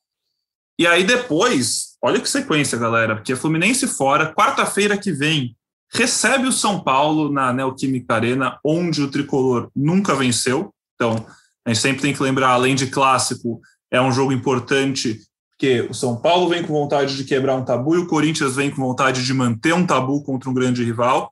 [0.78, 5.56] E aí depois, olha que sequência, galera, porque Fluminense fora, quarta-feira que vem,
[5.94, 10.74] recebe o São Paulo na Neoquímica Arena, onde o tricolor nunca venceu.
[10.96, 11.26] Então,
[11.66, 15.94] a gente sempre tem que lembrar, além de clássico, é um jogo importante, porque o
[15.94, 19.24] São Paulo vem com vontade de quebrar um tabu e o Corinthians vem com vontade
[19.24, 21.32] de manter um tabu contra um grande rival.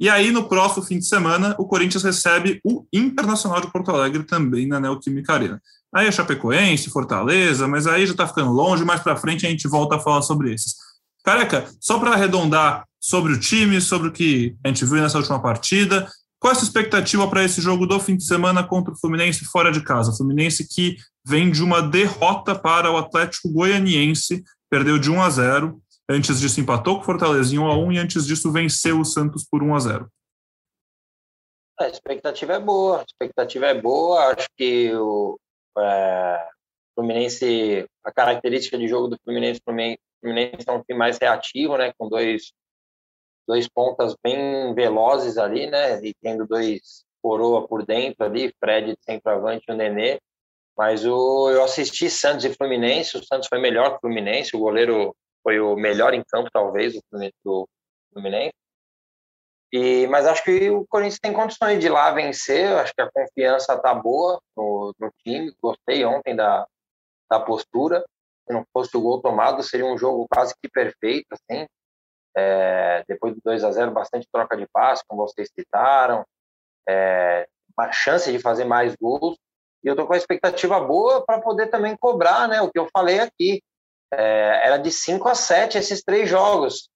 [0.00, 4.22] E aí, no próximo fim de semana, o Corinthians recebe o Internacional de Porto Alegre
[4.22, 5.60] também na Neoquímica Arena.
[5.94, 9.68] Aí é Chapecoense, Fortaleza, mas aí já está ficando longe, mais para frente a gente
[9.68, 10.74] volta a falar sobre esses.
[11.22, 15.38] Careca, só para arredondar sobre o time, sobre o que a gente viu nessa última
[15.38, 16.08] partida,
[16.38, 19.44] qual é a sua expectativa para esse jogo do fim de semana contra o Fluminense
[19.44, 20.10] fora de casa?
[20.10, 25.28] O Fluminense que vem de uma derrota para o Atlético Goianiense, perdeu de 1 a
[25.28, 29.00] 0, antes disso empatou com o Fortaleza em 1 a 1 e antes disso venceu
[29.00, 30.12] o Santos por 1 a 0.
[31.78, 35.38] A expectativa é boa, a expectativa é boa, acho que o,
[35.78, 36.48] é,
[36.94, 42.08] Fluminense, a característica de jogo do Fluminense, Fluminense é um time mais reativo, né, com
[42.08, 42.52] dois
[43.48, 48.98] dois pontas bem velozes ali, né, e tendo dois coroa por dentro ali, Fred de
[49.02, 50.20] centroavante e o Nenê.
[50.76, 54.60] Mas o, eu assisti Santos e Fluminense, o Santos foi melhor que o Fluminense, o
[54.60, 56.94] goleiro foi o melhor em campo, talvez,
[57.44, 57.68] do
[58.12, 58.54] Fluminense.
[59.72, 62.66] E, mas acho que o Corinthians tem condições de ir lá vencer.
[62.76, 65.54] Acho que a confiança está boa no, no, time.
[65.62, 66.66] Gostei ontem da,
[67.30, 68.04] da postura.
[68.46, 71.26] Se não fosse o gol tomado, seria um jogo quase que perfeito.
[71.32, 71.66] Assim.
[72.36, 76.24] É, depois do 2 a 0 bastante troca de passe, como vocês citaram.
[76.88, 77.46] É,
[77.78, 79.38] uma chance de fazer mais gols.
[79.84, 82.88] E eu estou com a expectativa boa para poder também cobrar né, o que eu
[82.92, 83.62] falei aqui.
[84.12, 86.88] É, era de 5 a 7 esses três jogos.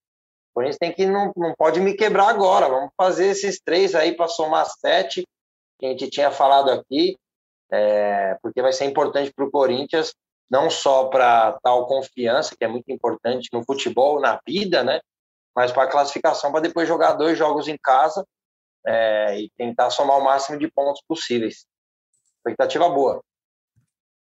[0.50, 2.68] O Corinthians tem que não, não pode me quebrar agora.
[2.68, 5.26] Vamos fazer esses três aí para somar sete
[5.78, 7.16] que a gente tinha falado aqui,
[7.72, 10.14] é, porque vai ser importante para o Corinthians
[10.48, 15.00] não só para tal confiança que é muito importante no futebol, na vida, né?
[15.56, 18.24] Mas para a classificação para depois jogar dois jogos em casa
[18.86, 21.66] é, e tentar somar o máximo de pontos possíveis.
[22.36, 23.20] Expectativa boa.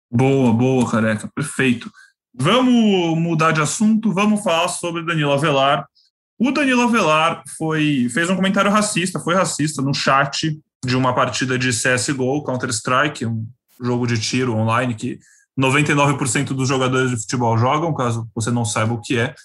[0.10, 1.90] Boa, boa, careca, perfeito.
[2.34, 5.86] Vamos mudar de assunto, vamos falar sobre Danilo Avelar.
[6.40, 11.60] O Danilo Avelar foi, fez um comentário racista, foi racista no chat de uma partida
[11.60, 13.46] de CSGO, Counter-Strike, um
[13.82, 15.20] jogo de tiro online que
[15.60, 19.36] 99% dos jogadores de futebol jogam, caso você não saiba o que é.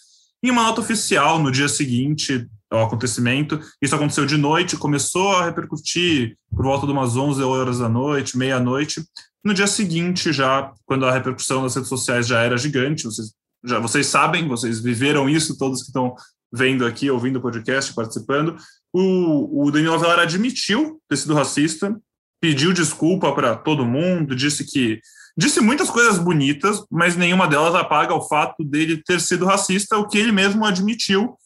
[0.42, 5.44] Em uma nota oficial, no dia seguinte ao acontecimento, isso aconteceu de noite, começou a
[5.44, 9.02] repercutir por volta de umas 11 horas da noite, meia-noite.
[9.46, 13.32] No dia seguinte, já, quando a repercussão nas redes sociais já era gigante, vocês,
[13.64, 16.16] já, vocês sabem, vocês viveram isso, todos que estão
[16.52, 18.56] vendo aqui, ouvindo o podcast, participando.
[18.92, 21.96] O, o Daniel Avelar admitiu ter sido racista,
[22.40, 25.00] pediu desculpa para todo mundo, disse que.
[25.38, 30.08] Disse muitas coisas bonitas, mas nenhuma delas apaga o fato dele ter sido racista, o
[30.08, 31.36] que ele mesmo admitiu,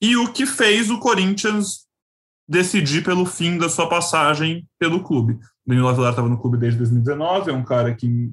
[0.00, 1.84] e o que fez o Corinthians
[2.48, 5.38] decidir pelo fim da sua passagem pelo clube.
[5.66, 8.32] Danilo Avelar estava no clube desde 2019, é um cara que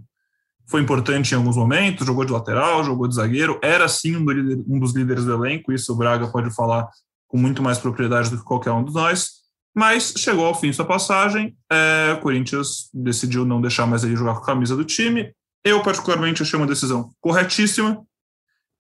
[0.68, 4.94] foi importante em alguns momentos, jogou de lateral, jogou de zagueiro, era sim um, dos
[4.94, 6.88] líderes do elenco, isso o Braga pode falar
[7.28, 9.44] com muito mais propriedade do que qualquer um de nós,
[9.76, 14.36] mas chegou ao fim sua passagem, é, o Corinthians decidiu não deixar mais ele jogar
[14.36, 15.34] com a camisa do time,
[15.66, 18.02] eu particularmente achei uma decisão corretíssima,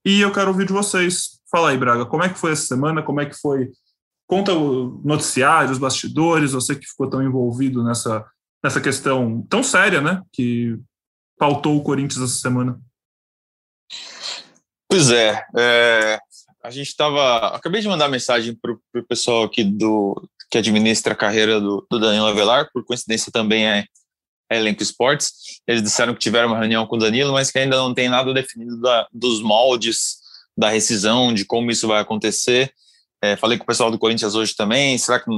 [0.05, 1.39] e eu quero ouvir de vocês.
[1.49, 3.69] Fala aí, Braga, como é que foi essa semana, como é que foi?
[4.27, 8.25] Conta o noticiário, os bastidores, você que ficou tão envolvido nessa,
[8.63, 10.77] nessa questão tão séria, né, que
[11.37, 12.79] pautou o Corinthians essa semana.
[14.89, 16.19] Pois é, é
[16.63, 17.49] a gente estava.
[17.49, 20.15] Acabei de mandar mensagem para o pessoal aqui do
[20.49, 23.85] que administra a carreira do, do Danilo Avelar, por coincidência também é,
[24.49, 25.59] é Elenco Esportes.
[25.67, 28.33] Eles disseram que tiveram uma reunião com o Danilo, mas que ainda não tem nada
[28.33, 30.19] definido da, dos moldes
[30.57, 32.71] da rescisão, de como isso vai acontecer.
[33.23, 34.97] É, falei com o pessoal do Corinthians hoje também.
[34.97, 35.29] Será que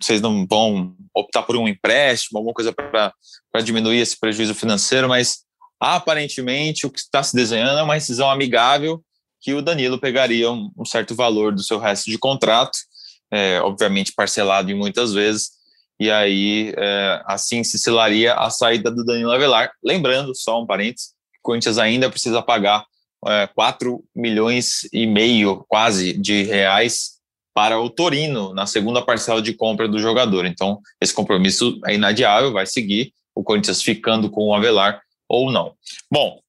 [0.00, 5.08] vocês não vão optar por um empréstimo, alguma coisa para diminuir esse prejuízo financeiro?
[5.08, 5.40] Mas
[5.80, 9.02] aparentemente o que está se desenhando é uma rescisão amigável
[9.40, 12.78] que o Danilo pegaria um, um certo valor do seu resto de contrato,
[13.28, 15.50] é, obviamente parcelado em muitas vezes,
[15.98, 19.72] e aí é, assim se selaria a saída do Danilo Avelar.
[19.82, 21.08] Lembrando, só um parênteses,
[21.40, 22.86] o Corinthians ainda precisa pagar
[23.26, 27.11] é, 4 milhões e meio, quase, de reais
[27.54, 30.46] para o Torino na segunda parcela de compra do jogador.
[30.46, 35.74] Então, esse compromisso é inadiável, vai seguir, o Corinthians ficando com o Avelar ou não.
[36.10, 36.40] Bom,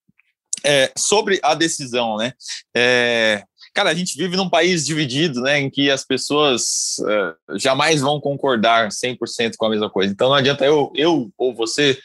[0.63, 2.33] é, sobre a decisão, né?
[2.75, 8.01] É, cara, a gente vive num país dividido, né, em que as pessoas é, jamais
[8.01, 10.11] vão concordar 100% com a mesma coisa.
[10.11, 11.99] Então não adianta eu, eu ou você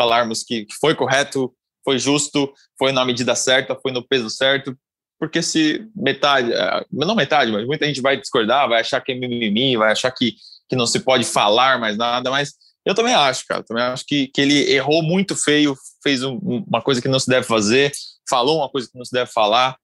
[0.00, 1.52] falarmos que, foi correto,
[1.84, 4.76] foi justo, foi na medida certa, foi no peso certo,
[5.20, 9.14] porque se metade, é, não metade, mas muita gente vai discordar, vai achar que é
[9.14, 10.34] mimimi, vai achar que,
[10.66, 12.54] que não se pode falar mais nada, mas
[12.86, 13.62] eu também acho, cara.
[13.62, 17.28] Também acho que, que ele errou muito feio, fez um, uma coisa que não se
[17.28, 17.92] deve fazer,
[18.28, 19.76] falou uma coisa que não se deve falar.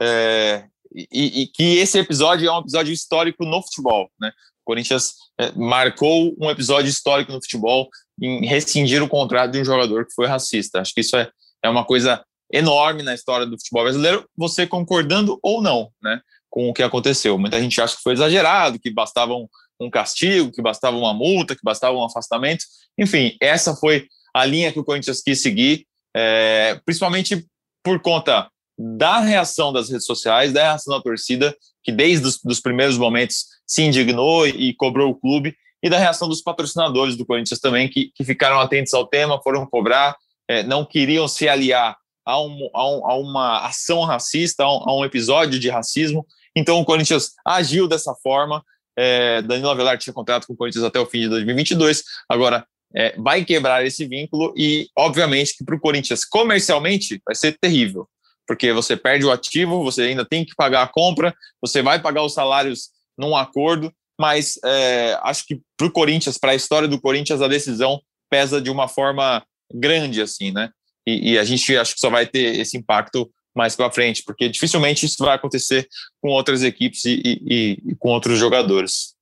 [0.00, 0.64] É,
[0.94, 4.30] e, e, que esse episódio é um episódio histórico no futebol, né?
[4.62, 7.88] O Corinthians é, marcou um episódio histórico no futebol
[8.22, 10.80] em rescindir o contrato de um jogador que foi racista.
[10.80, 11.28] Acho que isso é,
[11.64, 16.20] é uma coisa enorme na história do futebol brasileiro, você concordando ou não, né?
[16.50, 17.38] Com o que aconteceu.
[17.38, 19.48] Muita gente acha que foi exagerado, que bastavam
[19.80, 22.64] um castigo, que bastava uma multa, que bastava um afastamento.
[22.98, 27.46] Enfim, essa foi a linha que o Corinthians quis seguir, é, principalmente
[27.82, 32.60] por conta da reação das redes sociais, da reação da torcida, que desde os dos
[32.60, 37.60] primeiros momentos se indignou e, cobrou o clube, e da reação dos patrocinadores do Corinthians
[37.60, 40.16] também, que, que ficaram atentos ao tema, foram cobrar,
[40.48, 41.96] é, não queriam se aliar
[42.28, 46.26] a, um, a, um, a uma ação racista, a um, a um episódio de racismo.
[46.54, 48.62] Então o Corinthians agiu dessa forma,
[48.98, 53.16] é, Danilo Avelar tinha contrato com o Corinthians até o fim de 2022, agora é,
[53.18, 58.06] vai quebrar esse vínculo e, obviamente, que para o Corinthians comercialmente vai ser terrível,
[58.46, 62.22] porque você perde o ativo, você ainda tem que pagar a compra, você vai pagar
[62.24, 67.00] os salários num acordo, mas é, acho que para o Corinthians, para a história do
[67.00, 70.70] Corinthians, a decisão pesa de uma forma grande, assim, né?
[71.08, 74.48] E, e a gente acho que só vai ter esse impacto mais para frente, porque
[74.48, 75.88] dificilmente isso vai acontecer
[76.20, 79.16] com outras equipes e, e, e com outros jogadores.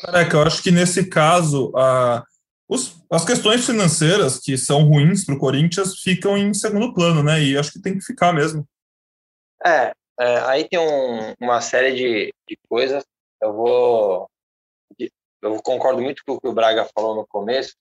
[0.00, 2.24] Careca, eu acho que nesse caso a,
[2.68, 7.40] os, as questões financeiras que são ruins para o Corinthians ficam em segundo plano, né?
[7.40, 8.66] E acho que tem que ficar mesmo.
[9.64, 13.04] É, é aí tem um, uma série de, de coisas.
[13.40, 14.28] Eu vou.
[15.40, 17.74] Eu concordo muito com o que o Braga falou no começo.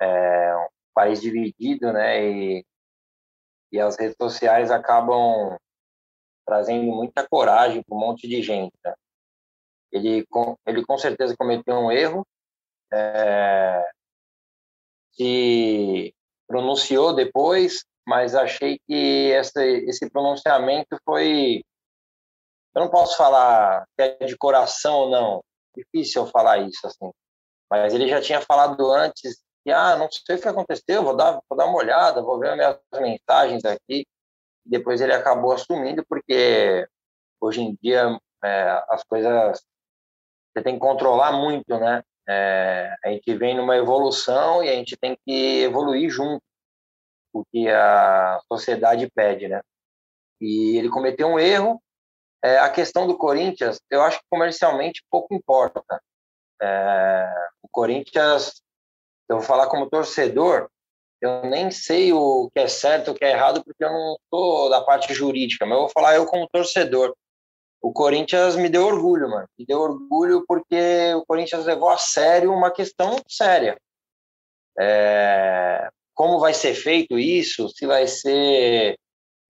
[0.00, 0.54] É
[0.94, 2.24] país dividido, né?
[2.24, 2.66] E,
[3.72, 5.56] e as redes sociais acabam
[6.46, 8.74] trazendo muita coragem para um monte de gente.
[8.84, 8.94] Né?
[9.90, 12.26] Ele, com, ele com certeza cometeu um erro,
[12.92, 13.84] é,
[15.12, 16.14] se
[16.46, 21.64] pronunciou depois, mas achei que essa, esse pronunciamento foi.
[22.74, 25.44] Eu não posso falar se é de coração ou não,
[25.76, 27.10] difícil eu falar isso assim.
[27.70, 31.40] Mas ele já tinha falado antes que, ah, não sei o que aconteceu, vou dar,
[31.48, 34.06] vou dar uma olhada, vou ver minhas mensagens aqui.
[34.64, 36.86] Depois ele acabou assumindo, porque
[37.40, 39.62] hoje em dia é, as coisas
[40.54, 42.02] você tem que controlar muito, né?
[42.28, 46.42] É, a gente vem numa evolução e a gente tem que evoluir junto,
[47.32, 49.60] o que a sociedade pede, né?
[50.40, 51.82] E ele cometeu um erro.
[52.42, 55.82] É, a questão do Corinthians, eu acho que comercialmente pouco importa.
[56.62, 58.62] É, o Corinthians,
[59.28, 60.68] eu vou falar como torcedor,
[61.20, 64.68] eu nem sei o que é certo, o que é errado, porque eu não sou
[64.70, 67.14] da parte jurídica, mas eu vou falar eu como torcedor
[67.84, 69.46] o Corinthians me deu orgulho, mano.
[69.58, 73.76] Me deu orgulho porque o Corinthians levou a sério uma questão séria.
[74.80, 77.68] É, como vai ser feito isso?
[77.68, 78.96] Se vai ser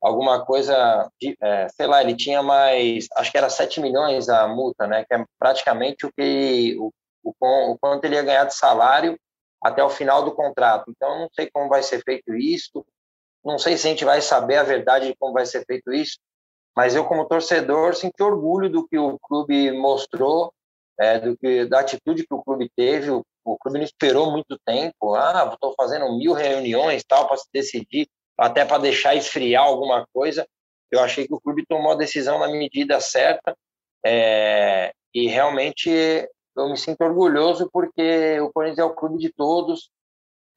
[0.02, 4.48] alguma coisa, de, é, sei lá, ele tinha mais, acho que era 7 milhões a
[4.48, 5.04] multa, né?
[5.08, 6.90] Que é praticamente o que o,
[7.22, 7.32] o,
[7.70, 9.16] o quanto ele ia ganhar de salário
[9.64, 10.90] até o final do contrato.
[10.90, 12.84] Então, não sei como vai ser feito isso.
[13.44, 16.18] Não sei se a gente vai saber a verdade de como vai ser feito isso
[16.76, 20.52] mas eu como torcedor senti orgulho do que o clube mostrou,
[20.98, 23.10] é, do que da atitude que o clube teve.
[23.10, 25.14] O, o clube não esperou muito tempo.
[25.14, 30.46] Ah, estou fazendo mil reuniões tal para se decidir, até para deixar esfriar alguma coisa.
[30.90, 33.56] Eu achei que o clube tomou a decisão na medida certa
[34.04, 39.90] é, e realmente eu me sinto orgulhoso porque o Corinthians é o clube de todos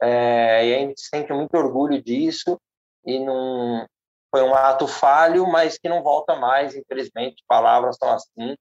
[0.02, 2.60] é, e a gente sente muito orgulho disso
[3.06, 3.88] e não,
[4.30, 8.56] foi um ato falho, mas que não volta mais, infelizmente, palavras são assim,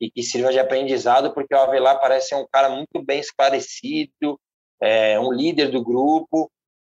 [0.00, 4.38] e que sirva de aprendizado, porque o Avelar parece ser um cara muito bem esclarecido,
[4.80, 6.50] é, um líder do grupo,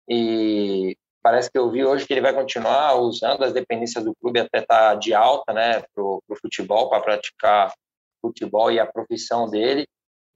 [0.08, 4.40] e parece que eu vi hoje que ele vai continuar usando as dependências do clube
[4.40, 7.72] até estar tá de alta, né, para o futebol, para praticar
[8.20, 9.86] futebol e a profissão dele,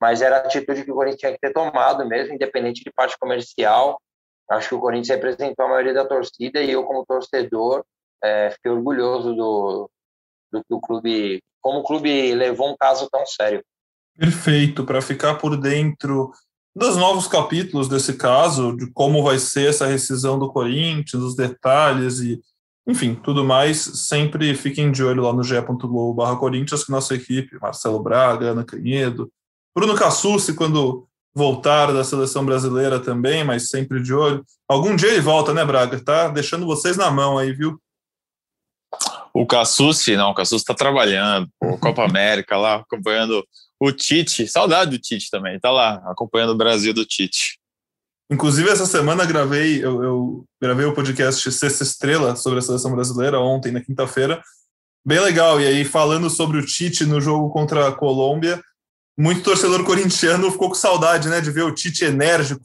[0.01, 3.17] mas era a atitude que o Corinthians tinha que ter tomado mesmo, independente de parte
[3.19, 3.99] comercial,
[4.51, 7.85] Acho que o Corinthians representou a maioria da torcida e eu, como torcedor,
[8.23, 9.89] é, fiquei orgulhoso do,
[10.53, 13.63] do que o clube, como o clube levou um caso tão sério.
[14.19, 16.33] Perfeito, para ficar por dentro
[16.75, 22.19] dos novos capítulos desse caso, de como vai ser essa rescisão do Corinthians, os detalhes
[22.19, 22.41] e,
[22.87, 28.03] enfim, tudo mais, sempre fiquem de olho lá no ge.globo Corinthians, que nossa equipe, Marcelo
[28.03, 29.31] Braga, Ana Canhedo,
[29.75, 34.45] Bruno Cassucci, quando voltar da seleção brasileira também, mas sempre de olho.
[34.69, 36.03] Algum dia ele volta, né, Braga?
[36.03, 37.81] Tá deixando vocês na mão aí, viu?
[39.33, 43.47] O Cassucci, não, o Cassucci tá trabalhando, o Copa América lá, acompanhando
[43.79, 47.60] o Tite, saudade do Tite também, tá lá, acompanhando o Brasil do Tite.
[48.31, 53.41] Inclusive, essa semana gravei, eu, eu gravei o podcast Sexta Estrela sobre a seleção brasileira
[53.41, 54.41] ontem, na quinta-feira.
[55.05, 58.63] Bem legal, e aí falando sobre o Tite no jogo contra a Colômbia,
[59.19, 62.63] muito torcedor corintiano ficou com saudade, né, de ver o Tite enérgico.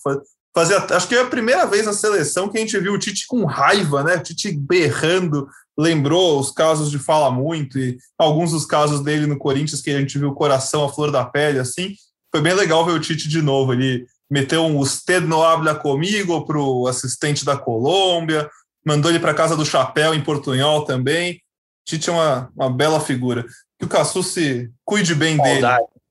[0.55, 3.25] Fazer, acho que é a primeira vez na seleção que a gente viu o Tite
[3.27, 4.15] com raiva, né?
[4.15, 9.37] O Tite berrando, lembrou os casos de fala muito e alguns dos casos dele no
[9.37, 11.93] Corinthians que a gente viu o coração a flor da pele, assim.
[12.33, 13.73] Foi bem legal ver o Tite de novo.
[13.73, 18.49] Ele meteu um usted no habla comigo para o assistente da Colômbia,
[18.85, 21.41] mandou ele para casa do chapéu em Portunhol também.
[21.85, 23.45] Tite é uma, uma bela figura.
[23.77, 25.83] Que o Cassu se cuide bem Saudade.
[25.83, 26.01] dele.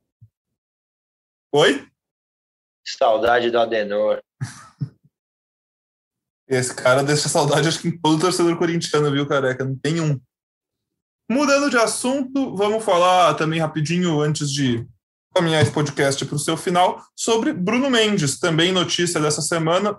[1.52, 1.88] Oi?
[2.86, 4.20] Saudade do Adenor.
[6.46, 9.64] Esse cara deixa saudade, acho que em todo torcedor corintiano, viu, careca?
[9.64, 10.20] Não tem um.
[11.30, 14.86] Mudando de assunto, vamos falar também rapidinho, antes de
[15.34, 19.98] caminhar esse podcast para o seu final, sobre Bruno Mendes, também notícia dessa semana.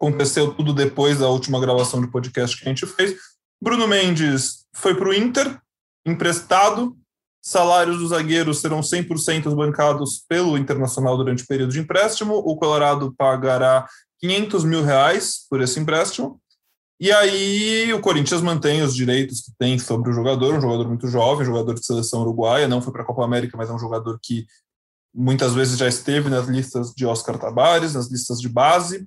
[0.00, 3.16] Aconteceu tudo depois da última gravação de podcast que a gente fez.
[3.60, 5.60] Bruno Mendes foi para o Inter,
[6.06, 6.96] emprestado,
[7.48, 12.34] Salários dos zagueiros serão 100% bancados pelo Internacional durante o período de empréstimo.
[12.34, 13.86] O Colorado pagará
[14.18, 16.40] 500 mil reais por esse empréstimo.
[16.98, 21.06] E aí o Corinthians mantém os direitos que tem sobre o jogador, um jogador muito
[21.08, 24.18] jovem, jogador de seleção uruguaia, não foi para a Copa América, mas é um jogador
[24.22, 24.46] que
[25.14, 29.06] muitas vezes já esteve nas listas de Oscar Tabares, nas listas de base,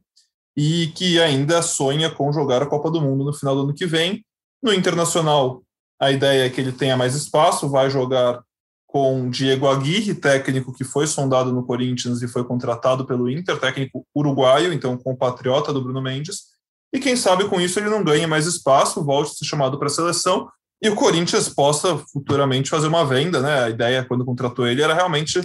[0.56, 3.86] e que ainda sonha com jogar a Copa do Mundo no final do ano que
[3.86, 4.24] vem.
[4.62, 5.64] No Internacional,
[6.00, 8.44] a ideia é que ele tenha mais espaço, vai jogar
[8.88, 14.06] com Diego Aguirre, técnico que foi sondado no Corinthians e foi contratado pelo Inter, técnico
[14.16, 16.49] uruguaio, então compatriota do Bruno Mendes.
[16.94, 19.88] E quem sabe com isso ele não ganha mais espaço, volte a ser chamado para
[19.88, 20.50] a seleção
[20.82, 23.64] e o Corinthians possa futuramente fazer uma venda, né?
[23.64, 25.42] A ideia quando contratou ele era realmente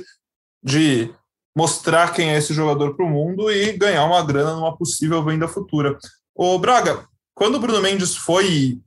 [0.63, 1.13] de
[1.57, 5.47] mostrar quem é esse jogador para o mundo e ganhar uma grana numa possível venda
[5.47, 5.99] futura.
[6.35, 8.81] O Braga, quando o Bruno Mendes foi,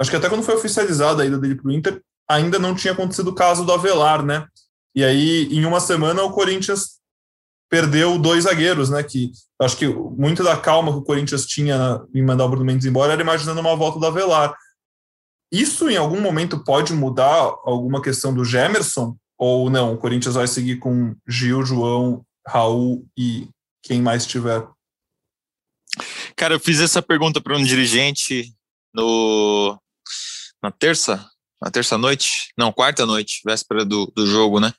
[0.00, 2.92] acho que até quando foi oficializada a ida dele para o Inter, ainda não tinha
[2.92, 4.46] acontecido o caso do Avelar, né?
[4.94, 6.98] E aí, em uma semana, o Corinthians
[7.68, 9.02] perdeu dois zagueiros, né?
[9.02, 12.86] Que acho que muito da calma que o Corinthians tinha em mandar o Bruno Mendes
[12.86, 14.54] embora era imaginando uma volta do Avelar.
[15.52, 19.16] Isso em algum momento pode mudar alguma questão do Gemerson?
[19.38, 19.94] Ou não?
[19.94, 23.48] O Corinthians vai seguir com Gil, João, Raul e
[23.82, 24.66] quem mais tiver?
[26.36, 28.52] Cara, eu fiz essa pergunta para um dirigente
[28.94, 29.78] no
[30.62, 31.24] na terça,
[31.62, 34.72] na terça noite, não, quarta noite, véspera do, do jogo, né?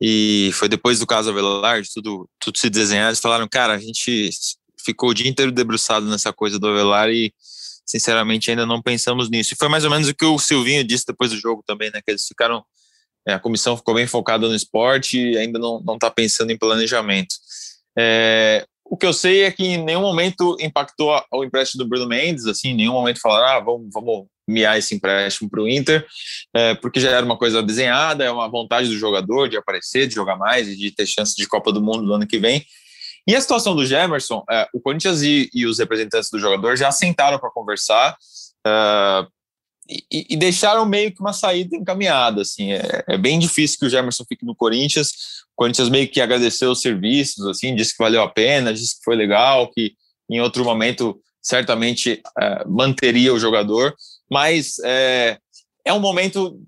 [0.00, 4.30] E foi depois do caso Avelar, tudo, tudo se desenhar, eles falaram, cara, a gente
[4.84, 7.32] ficou o dia inteiro debruçado nessa coisa do Avelar e,
[7.86, 9.54] sinceramente, ainda não pensamos nisso.
[9.54, 12.00] E foi mais ou menos o que o Silvinho disse depois do jogo também, né?
[12.04, 12.64] Que eles ficaram,
[13.26, 16.58] é, a comissão ficou bem focada no esporte e ainda não, não tá pensando em
[16.58, 17.34] planejamento.
[17.96, 22.06] É, o que eu sei é que em nenhum momento impactou o empréstimo do Bruno
[22.06, 26.06] Mendes, assim, em nenhum momento falaram, ah, vamos, vamos miar esse empréstimo para o Inter,
[26.54, 30.14] é, porque já era uma coisa desenhada, é uma vontade do jogador de aparecer, de
[30.14, 32.64] jogar mais e de ter chance de Copa do Mundo no ano que vem.
[33.26, 36.90] E a situação do Gemerson, é, o Corinthians e, e, os representantes do jogador já
[36.90, 38.16] sentaram para conversar
[38.66, 39.26] é,
[39.88, 42.42] e, e, deixaram meio que uma saída encaminhada.
[42.42, 45.10] Assim, é, é, bem difícil que o Gemerson fique no Corinthians.
[45.52, 49.04] O Corinthians meio que agradeceu os serviços, assim, disse que valeu a pena, disse que
[49.04, 49.94] foi legal, que
[50.30, 52.22] em outro momento certamente
[52.66, 53.94] manteria o jogador
[54.30, 55.38] mas é,
[55.84, 56.58] é um momento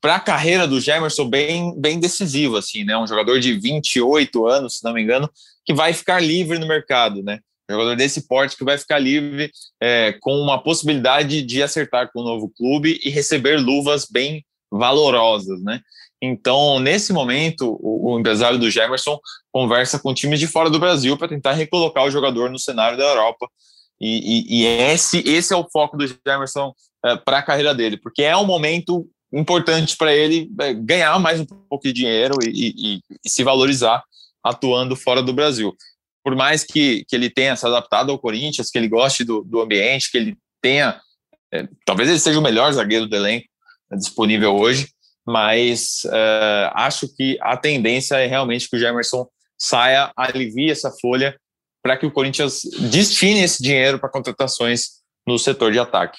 [0.00, 2.96] para a carreira do Gemerson bem, bem decisivo, assim, né?
[2.96, 5.30] Um jogador de 28 anos, se não me engano,
[5.64, 7.40] que vai ficar livre no mercado, né?
[7.68, 12.20] Um jogador desse porte que vai ficar livre é, com uma possibilidade de acertar com
[12.20, 15.80] o novo clube e receber luvas bem valorosas, né?
[16.22, 19.18] Então, nesse momento, o, o empresário do Gemerson
[19.50, 23.04] conversa com times de fora do Brasil para tentar recolocar o jogador no cenário da
[23.04, 23.48] Europa.
[24.00, 26.72] E, e, e esse, esse é o foco do Gemerson
[27.04, 31.40] é, para a carreira dele, porque é um momento importante para ele é, ganhar mais
[31.40, 34.02] um pouco de dinheiro e, e, se valorizar
[34.42, 35.74] atuando fora do Brasil.
[36.24, 39.60] Por mais que, que ele tenha se adaptado ao Corinthians, que ele goste do, do
[39.60, 41.00] ambiente, que ele tenha.
[41.52, 43.46] É, talvez ele seja o melhor zagueiro do elenco
[43.90, 44.88] é, disponível hoje,
[45.26, 49.26] mas é, acho que a tendência é realmente que o Gemerson
[49.58, 51.38] saia, alivie essa folha
[51.82, 56.18] para que o Corinthians destine esse dinheiro para contratações no setor de ataque.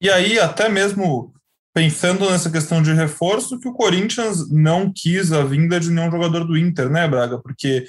[0.00, 1.32] E aí, até mesmo
[1.74, 6.44] pensando nessa questão de reforço, que o Corinthians não quis a vinda de nenhum jogador
[6.44, 7.38] do Inter, né, Braga?
[7.38, 7.84] Porque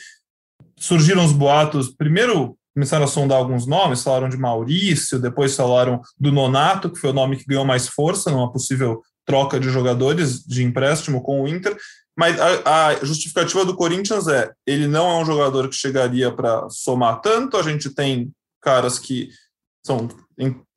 [0.77, 6.31] surgiram os boatos, primeiro começaram a sondar alguns nomes, falaram de Maurício, depois falaram do
[6.31, 10.63] Nonato, que foi o nome que ganhou mais força numa possível troca de jogadores de
[10.63, 11.75] empréstimo com o Inter.
[12.18, 16.68] Mas a, a justificativa do Corinthians é: ele não é um jogador que chegaria para
[16.70, 19.30] somar tanto, a gente tem caras que
[19.86, 20.09] são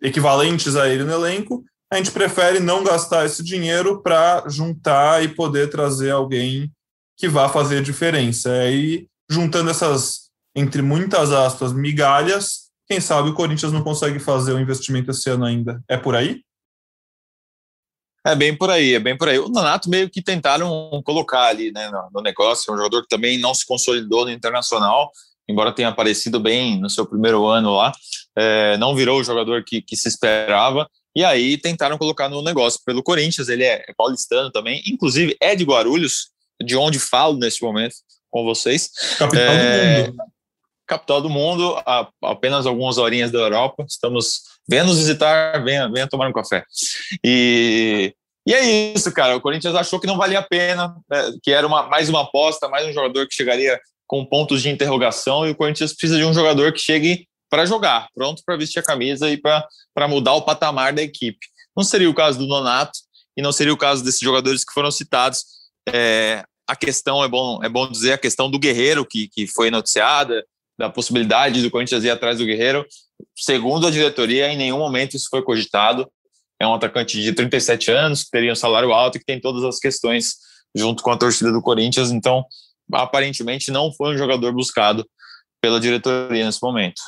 [0.00, 5.28] equivalentes a ele no elenco, a gente prefere não gastar esse dinheiro para juntar e
[5.28, 6.70] poder trazer alguém
[7.16, 8.50] que vá fazer diferença.
[8.70, 14.60] E juntando essas, entre muitas aspas, migalhas, quem sabe o Corinthians não consegue fazer o
[14.60, 15.82] investimento esse ano ainda.
[15.88, 16.42] É por aí?
[18.26, 19.38] É bem por aí, é bem por aí.
[19.38, 23.38] O Nonato meio que tentaram colocar ali né, no negócio, é um jogador que também
[23.38, 25.10] não se consolidou no internacional,
[25.48, 27.92] embora tenha aparecido bem no seu primeiro ano lá,
[28.36, 30.88] é, não virou o jogador que, que se esperava.
[31.16, 33.48] E aí tentaram colocar no negócio pelo Corinthians.
[33.48, 36.28] Ele é, é paulistano também, inclusive é de Guarulhos,
[36.62, 37.94] de onde falo nesse momento
[38.30, 38.90] com vocês.
[39.18, 40.22] Capital é, do mundo.
[40.90, 43.84] Capital do mundo, a, apenas algumas horinhas da Europa.
[43.88, 46.64] Estamos venha nos visitar, venha, venha tomar um café.
[47.24, 48.14] E,
[48.46, 49.36] e é isso, cara.
[49.36, 52.68] O Corinthians achou que não valia a pena, né, que era uma, mais uma aposta,
[52.68, 55.46] mais um jogador que chegaria com pontos de interrogação.
[55.46, 58.84] E o Corinthians precisa de um jogador que chegue para jogar, pronto para vestir a
[58.84, 61.46] camisa e para mudar o patamar da equipe.
[61.76, 62.98] Não seria o caso do Nonato
[63.36, 65.44] e não seria o caso desses jogadores que foram citados.
[65.88, 69.68] É, a questão, é bom, é bom dizer, a questão do Guerreiro, que, que foi
[69.68, 70.44] noticiada,
[70.80, 72.86] da possibilidade do Corinthians ir atrás do Guerreiro.
[73.36, 76.10] Segundo a diretoria, em nenhum momento isso foi cogitado.
[76.58, 79.62] É um atacante de 37 anos, que teria um salário alto e que tem todas
[79.62, 80.36] as questões
[80.74, 82.10] junto com a torcida do Corinthians.
[82.10, 82.42] Então,
[82.90, 85.06] aparentemente, não foi um jogador buscado
[85.60, 87.02] pela diretoria nesse momento.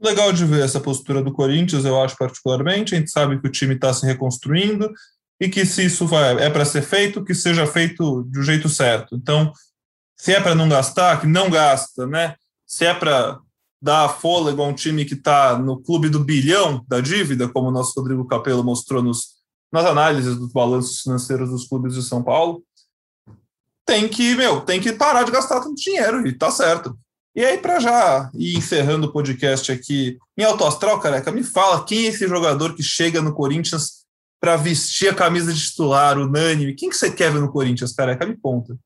[0.00, 2.94] Legal de ver essa postura do Corinthians, eu acho particularmente.
[2.94, 4.90] A gente sabe que o time está se reconstruindo
[5.38, 9.14] e que se isso vai, é para ser feito, que seja feito do jeito certo.
[9.16, 9.52] Então,
[10.18, 12.34] se é para não gastar, que não gasta, né?
[12.66, 13.38] Se é para
[13.80, 17.72] dar fôlego a um time que está no clube do bilhão da dívida, como o
[17.72, 19.36] nosso Rodrigo Capello mostrou nos,
[19.72, 22.64] nas análises dos balanços financeiros dos clubes de São Paulo,
[23.86, 26.98] tem que, meu, tem que parar de gastar tanto dinheiro, e tá certo.
[27.34, 31.84] E aí, para já ir encerrando o podcast aqui, em Alto Astral, careca, me fala
[31.84, 34.04] quem é esse jogador que chega no Corinthians
[34.40, 36.74] para vestir a camisa de titular, unânime.
[36.74, 38.26] Quem que você quer ver no Corinthians, careca?
[38.26, 38.76] Me conta.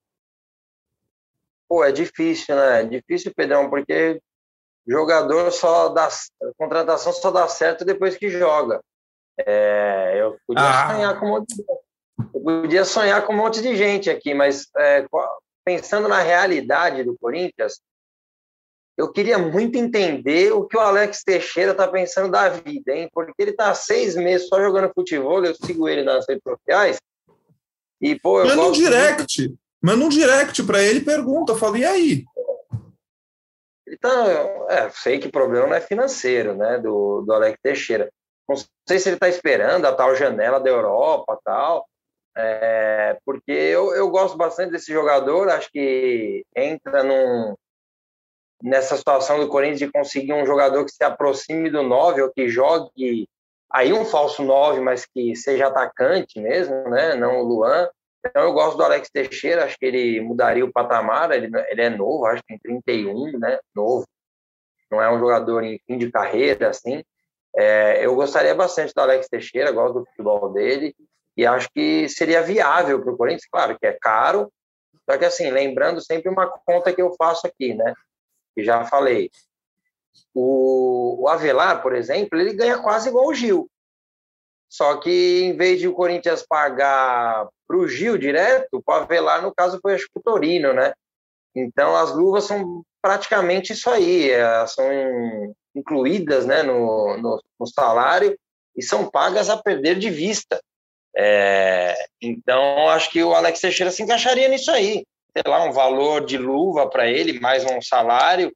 [1.73, 2.83] Pô, é difícil, né?
[2.83, 4.21] É difícil, Pedrão, porque
[4.87, 6.07] jogador só dá.
[6.59, 8.79] Contratação só dá certo depois que joga.
[9.39, 10.91] É, eu podia ah.
[10.91, 11.65] sonhar com um monte de,
[12.35, 15.07] eu podia sonhar com um monte de gente aqui, mas é,
[15.65, 17.81] pensando na realidade do Corinthians,
[18.95, 23.09] eu queria muito entender o que o Alex Teixeira está pensando da vida, hein?
[23.15, 26.99] Porque ele está seis meses só jogando futebol, eu sigo ele nas redes sociais.
[27.99, 29.55] E, pô, eu Manda um direct.
[29.83, 31.57] Manda um direct para ele e pergunta.
[31.57, 32.25] Fala, e aí?
[34.01, 34.25] Tá,
[34.69, 38.11] é, sei que o problema não é financeiro, né, do, do Alex Teixeira.
[38.49, 38.57] Não
[38.89, 41.87] sei se ele está esperando a tal janela da Europa, tal,
[42.37, 47.55] é, porque eu, eu gosto bastante desse jogador, acho que entra num,
[48.63, 52.49] nessa situação do Corinthians de conseguir um jogador que se aproxime do 9 ou que
[52.49, 53.29] jogue
[53.71, 57.15] aí um falso 9, mas que seja atacante mesmo, né?
[57.15, 57.89] Não o Luan.
[58.25, 61.91] Então eu gosto do Alex Teixeira, acho que ele mudaria o patamar, ele, ele é
[61.91, 63.59] novo, acho que tem 31, né?
[63.75, 64.07] Novo.
[64.91, 67.03] Não é um jogador em fim de carreira, assim.
[67.57, 70.95] É, eu gostaria bastante do Alex Teixeira, gosto do futebol dele,
[71.37, 74.53] e acho que seria viável para o Corinthians, claro que é caro,
[75.09, 77.93] só que assim, lembrando sempre uma conta que eu faço aqui, né?
[78.55, 79.31] que já falei.
[80.35, 83.69] O, o Avelar, por exemplo, ele ganha quase igual o Gil.
[84.73, 89.55] Só que em vez de o Corinthians pagar para o Gil direto, o Avelar, no
[89.55, 90.93] caso, foi acho o Torino, né?
[91.55, 94.85] Então as luvas são praticamente isso aí, é, são
[95.75, 98.39] incluídas né, no, no, no salário
[98.77, 100.61] e são pagas a perder de vista.
[101.15, 105.05] É, então acho que o Alex Teixeira se encaixaria nisso aí
[105.37, 108.55] sei lá, um valor de luva para ele, mais um salário.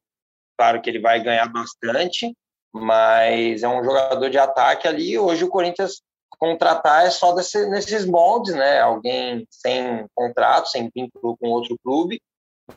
[0.57, 2.33] Claro que ele vai ganhar bastante,
[2.73, 5.17] mas é um jogador de ataque ali.
[5.17, 6.01] Hoje o Corinthians
[6.39, 8.79] contratar é só desse, nesses moldes, né?
[8.79, 12.21] Alguém sem contrato, sem vínculo com outro clube,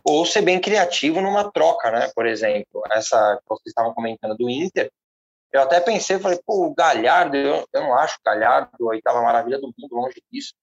[0.05, 2.11] ou ser bem criativo numa troca, né?
[2.15, 4.91] Por exemplo, essa que vocês estavam comentando do Inter,
[5.53, 9.21] eu até pensei, falei, pô, o Galhardo, eu, eu não acho o Galhardo a oitava
[9.21, 10.55] maravilha do mundo, longe disso.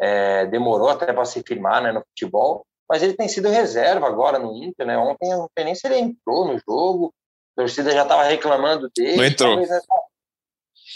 [0.00, 4.38] É, demorou até para se firmar né, no futebol, mas ele tem sido reserva agora
[4.38, 4.96] no Inter, né?
[4.96, 7.12] Ontem eu não sei nem se ele entrou no jogo,
[7.56, 9.16] a torcida já estava reclamando dele.
[9.16, 9.50] Não entrou.
[9.50, 9.94] Talvez nessa,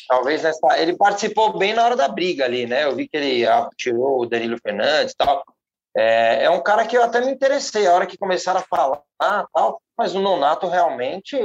[0.08, 2.84] talvez nessa, Ele participou bem na hora da briga ali, né?
[2.84, 5.44] Eu vi que ele ah, tirou o Danilo Fernandes e tal.
[5.96, 9.00] É, é, um cara que eu até me interessei, a hora que começaram a falar
[9.18, 11.36] tal, mas o Nonato realmente,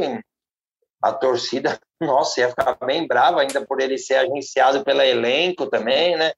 [1.02, 6.18] a torcida, nossa, ia ficar bem brava ainda por ele ser agenciado pela elenco também,
[6.18, 6.34] né?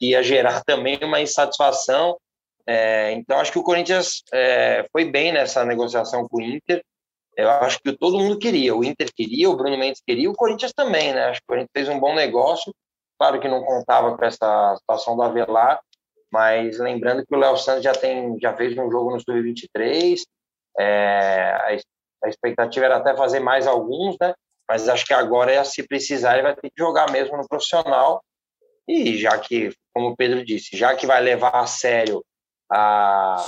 [0.00, 2.16] Ia gerar também uma insatisfação.
[2.64, 6.84] É, então, acho que o Corinthians é, foi bem nessa negociação com o Inter.
[7.38, 8.74] Eu acho que todo mundo queria.
[8.74, 11.26] O Inter queria, o Bruno Mendes queria, o Corinthians também, né?
[11.26, 12.74] Acho que o Corinthians fez um bom negócio.
[13.16, 15.80] Claro que não contava com essa situação do Avelar,
[16.32, 20.18] mas lembrando que o Léo Santos já, tem, já fez um jogo no Sub-23.
[20.80, 24.34] É, a, a expectativa era até fazer mais alguns, né?
[24.68, 28.20] Mas acho que agora, é, se precisar, ele vai ter que jogar mesmo no profissional.
[28.88, 32.20] E já que, como o Pedro disse, já que vai levar a sério
[32.68, 33.46] a,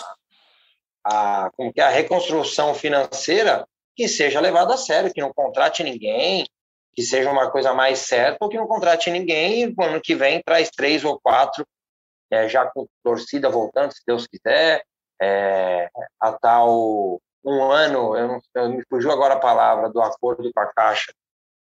[1.05, 3.66] a, como que é, a reconstrução financeira
[3.97, 6.47] que seja levada a sério, que não contrate ninguém,
[6.95, 10.14] que seja uma coisa mais certa, ou que não contrate ninguém e no ano que
[10.14, 11.66] vem traz três ou quatro,
[12.30, 14.82] é, já com torcida voltando, se Deus quiser,
[15.20, 15.88] é,
[16.20, 20.61] a tal um ano, eu, não, eu me fugiu agora a palavra, do acordo com
[20.61, 21.12] a Caixa,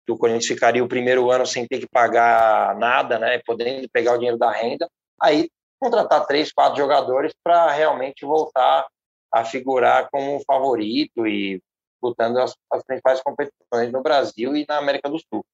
[0.04, 4.14] que o Corinthians ficaria o primeiro ano sem ter que pagar nada, né, podendo pegar
[4.14, 4.88] o dinheiro da renda,
[5.20, 5.48] aí
[5.80, 8.86] contratar três, quatro jogadores para realmente voltar
[9.32, 11.60] a figurar como favorito e
[12.02, 15.44] lutando as, as principais competições no Brasil e na América do Sul.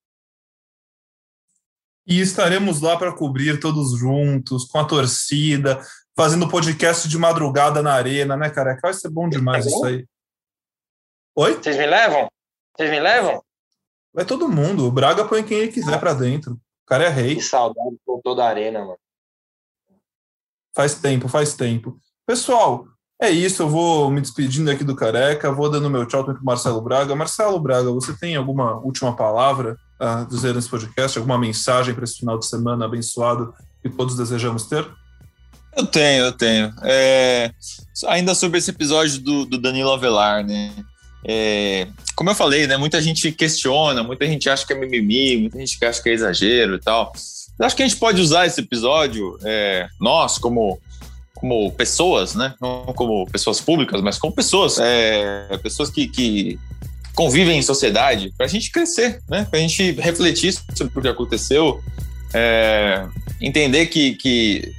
[2.06, 5.78] E estaremos lá para cobrir todos juntos, com a torcida,
[6.16, 8.80] fazendo podcast de madrugada na arena, né, careca?
[8.82, 10.06] Vai ser bom demais isso aí.
[11.36, 11.54] Oi?
[11.54, 12.28] Vocês me levam?
[12.74, 13.44] Vocês me levam?
[14.12, 14.86] Vai todo mundo.
[14.86, 16.54] O Braga põe quem ele quiser para dentro.
[16.54, 17.36] O cara é rei.
[17.36, 18.98] Que saudade por toda a arena, mano.
[20.74, 22.00] Faz tempo, faz tempo.
[22.26, 22.86] Pessoal,
[23.20, 23.62] é isso.
[23.62, 27.16] Eu vou me despedindo aqui do Careca, vou dando meu tchau para o Marcelo Braga.
[27.16, 31.18] Marcelo Braga, você tem alguma última palavra a dizer nesse podcast?
[31.18, 33.52] Alguma mensagem para esse final de semana abençoado
[33.82, 34.86] que todos desejamos ter?
[35.76, 36.72] Eu tenho, eu tenho.
[36.82, 37.52] É,
[38.06, 40.72] ainda sobre esse episódio do, do Danilo Avelar, né?
[41.24, 42.76] É, como eu falei, né?
[42.76, 46.76] Muita gente questiona, muita gente acha que é mimimi, muita gente acha que é exagero
[46.76, 47.12] e tal.
[47.58, 50.80] Eu acho que a gente pode usar esse episódio, é, nós, como,
[51.38, 52.54] como pessoas, né?
[52.60, 56.58] Não como pessoas públicas, mas como pessoas, é, pessoas que, que
[57.14, 59.46] convivem em sociedade, para a gente crescer, né?
[59.48, 61.82] Para a gente refletir sobre o que aconteceu,
[62.34, 63.06] é,
[63.40, 64.72] entender que, que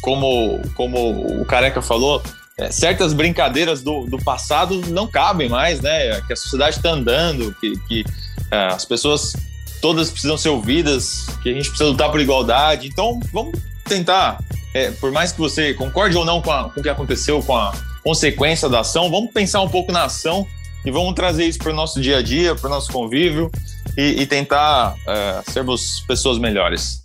[0.00, 2.22] como, como o Careca falou,
[2.58, 6.20] é, certas brincadeiras do, do passado não cabem mais, né?
[6.22, 8.04] Que a sociedade está andando, que, que
[8.50, 9.34] é, as pessoas
[9.80, 12.88] todas precisam ser ouvidas, que a gente precisa lutar por igualdade.
[12.88, 14.38] Então, vamos tentar,
[14.72, 17.56] é, por mais que você concorde ou não com, a, com o que aconteceu, com
[17.56, 17.72] a
[18.02, 20.46] consequência da ação, vamos pensar um pouco na ação
[20.84, 23.50] e vamos trazer isso para o nosso dia a dia, para o nosso convívio
[23.96, 27.04] e, e tentar é, sermos pessoas melhores.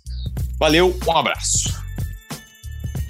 [0.58, 1.80] Valeu, um abraço.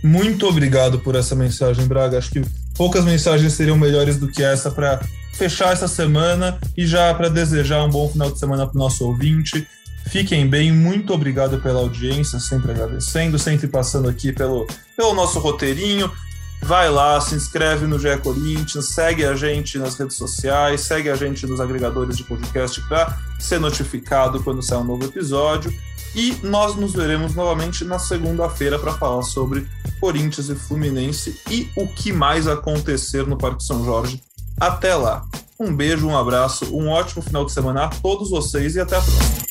[0.03, 2.18] Muito obrigado por essa mensagem, Braga.
[2.18, 2.43] Acho que
[2.77, 5.01] poucas mensagens seriam melhores do que essa para
[5.33, 9.07] fechar essa semana e já para desejar um bom final de semana para o nosso
[9.07, 9.66] ouvinte.
[10.09, 16.11] Fiquem bem, muito obrigado pela audiência, sempre agradecendo, sempre passando aqui pelo, pelo nosso roteirinho.
[16.63, 21.15] Vai lá, se inscreve no GE Corinthians, segue a gente nas redes sociais, segue a
[21.15, 25.73] gente nos agregadores de podcast para ser notificado quando sair um novo episódio.
[26.15, 29.67] E nós nos veremos novamente na segunda-feira para falar sobre
[30.01, 34.21] Corinthians e Fluminense e o que mais acontecer no Parque São Jorge.
[34.59, 35.25] Até lá.
[35.59, 39.01] Um beijo, um abraço, um ótimo final de semana a todos vocês e até a
[39.01, 39.50] próxima.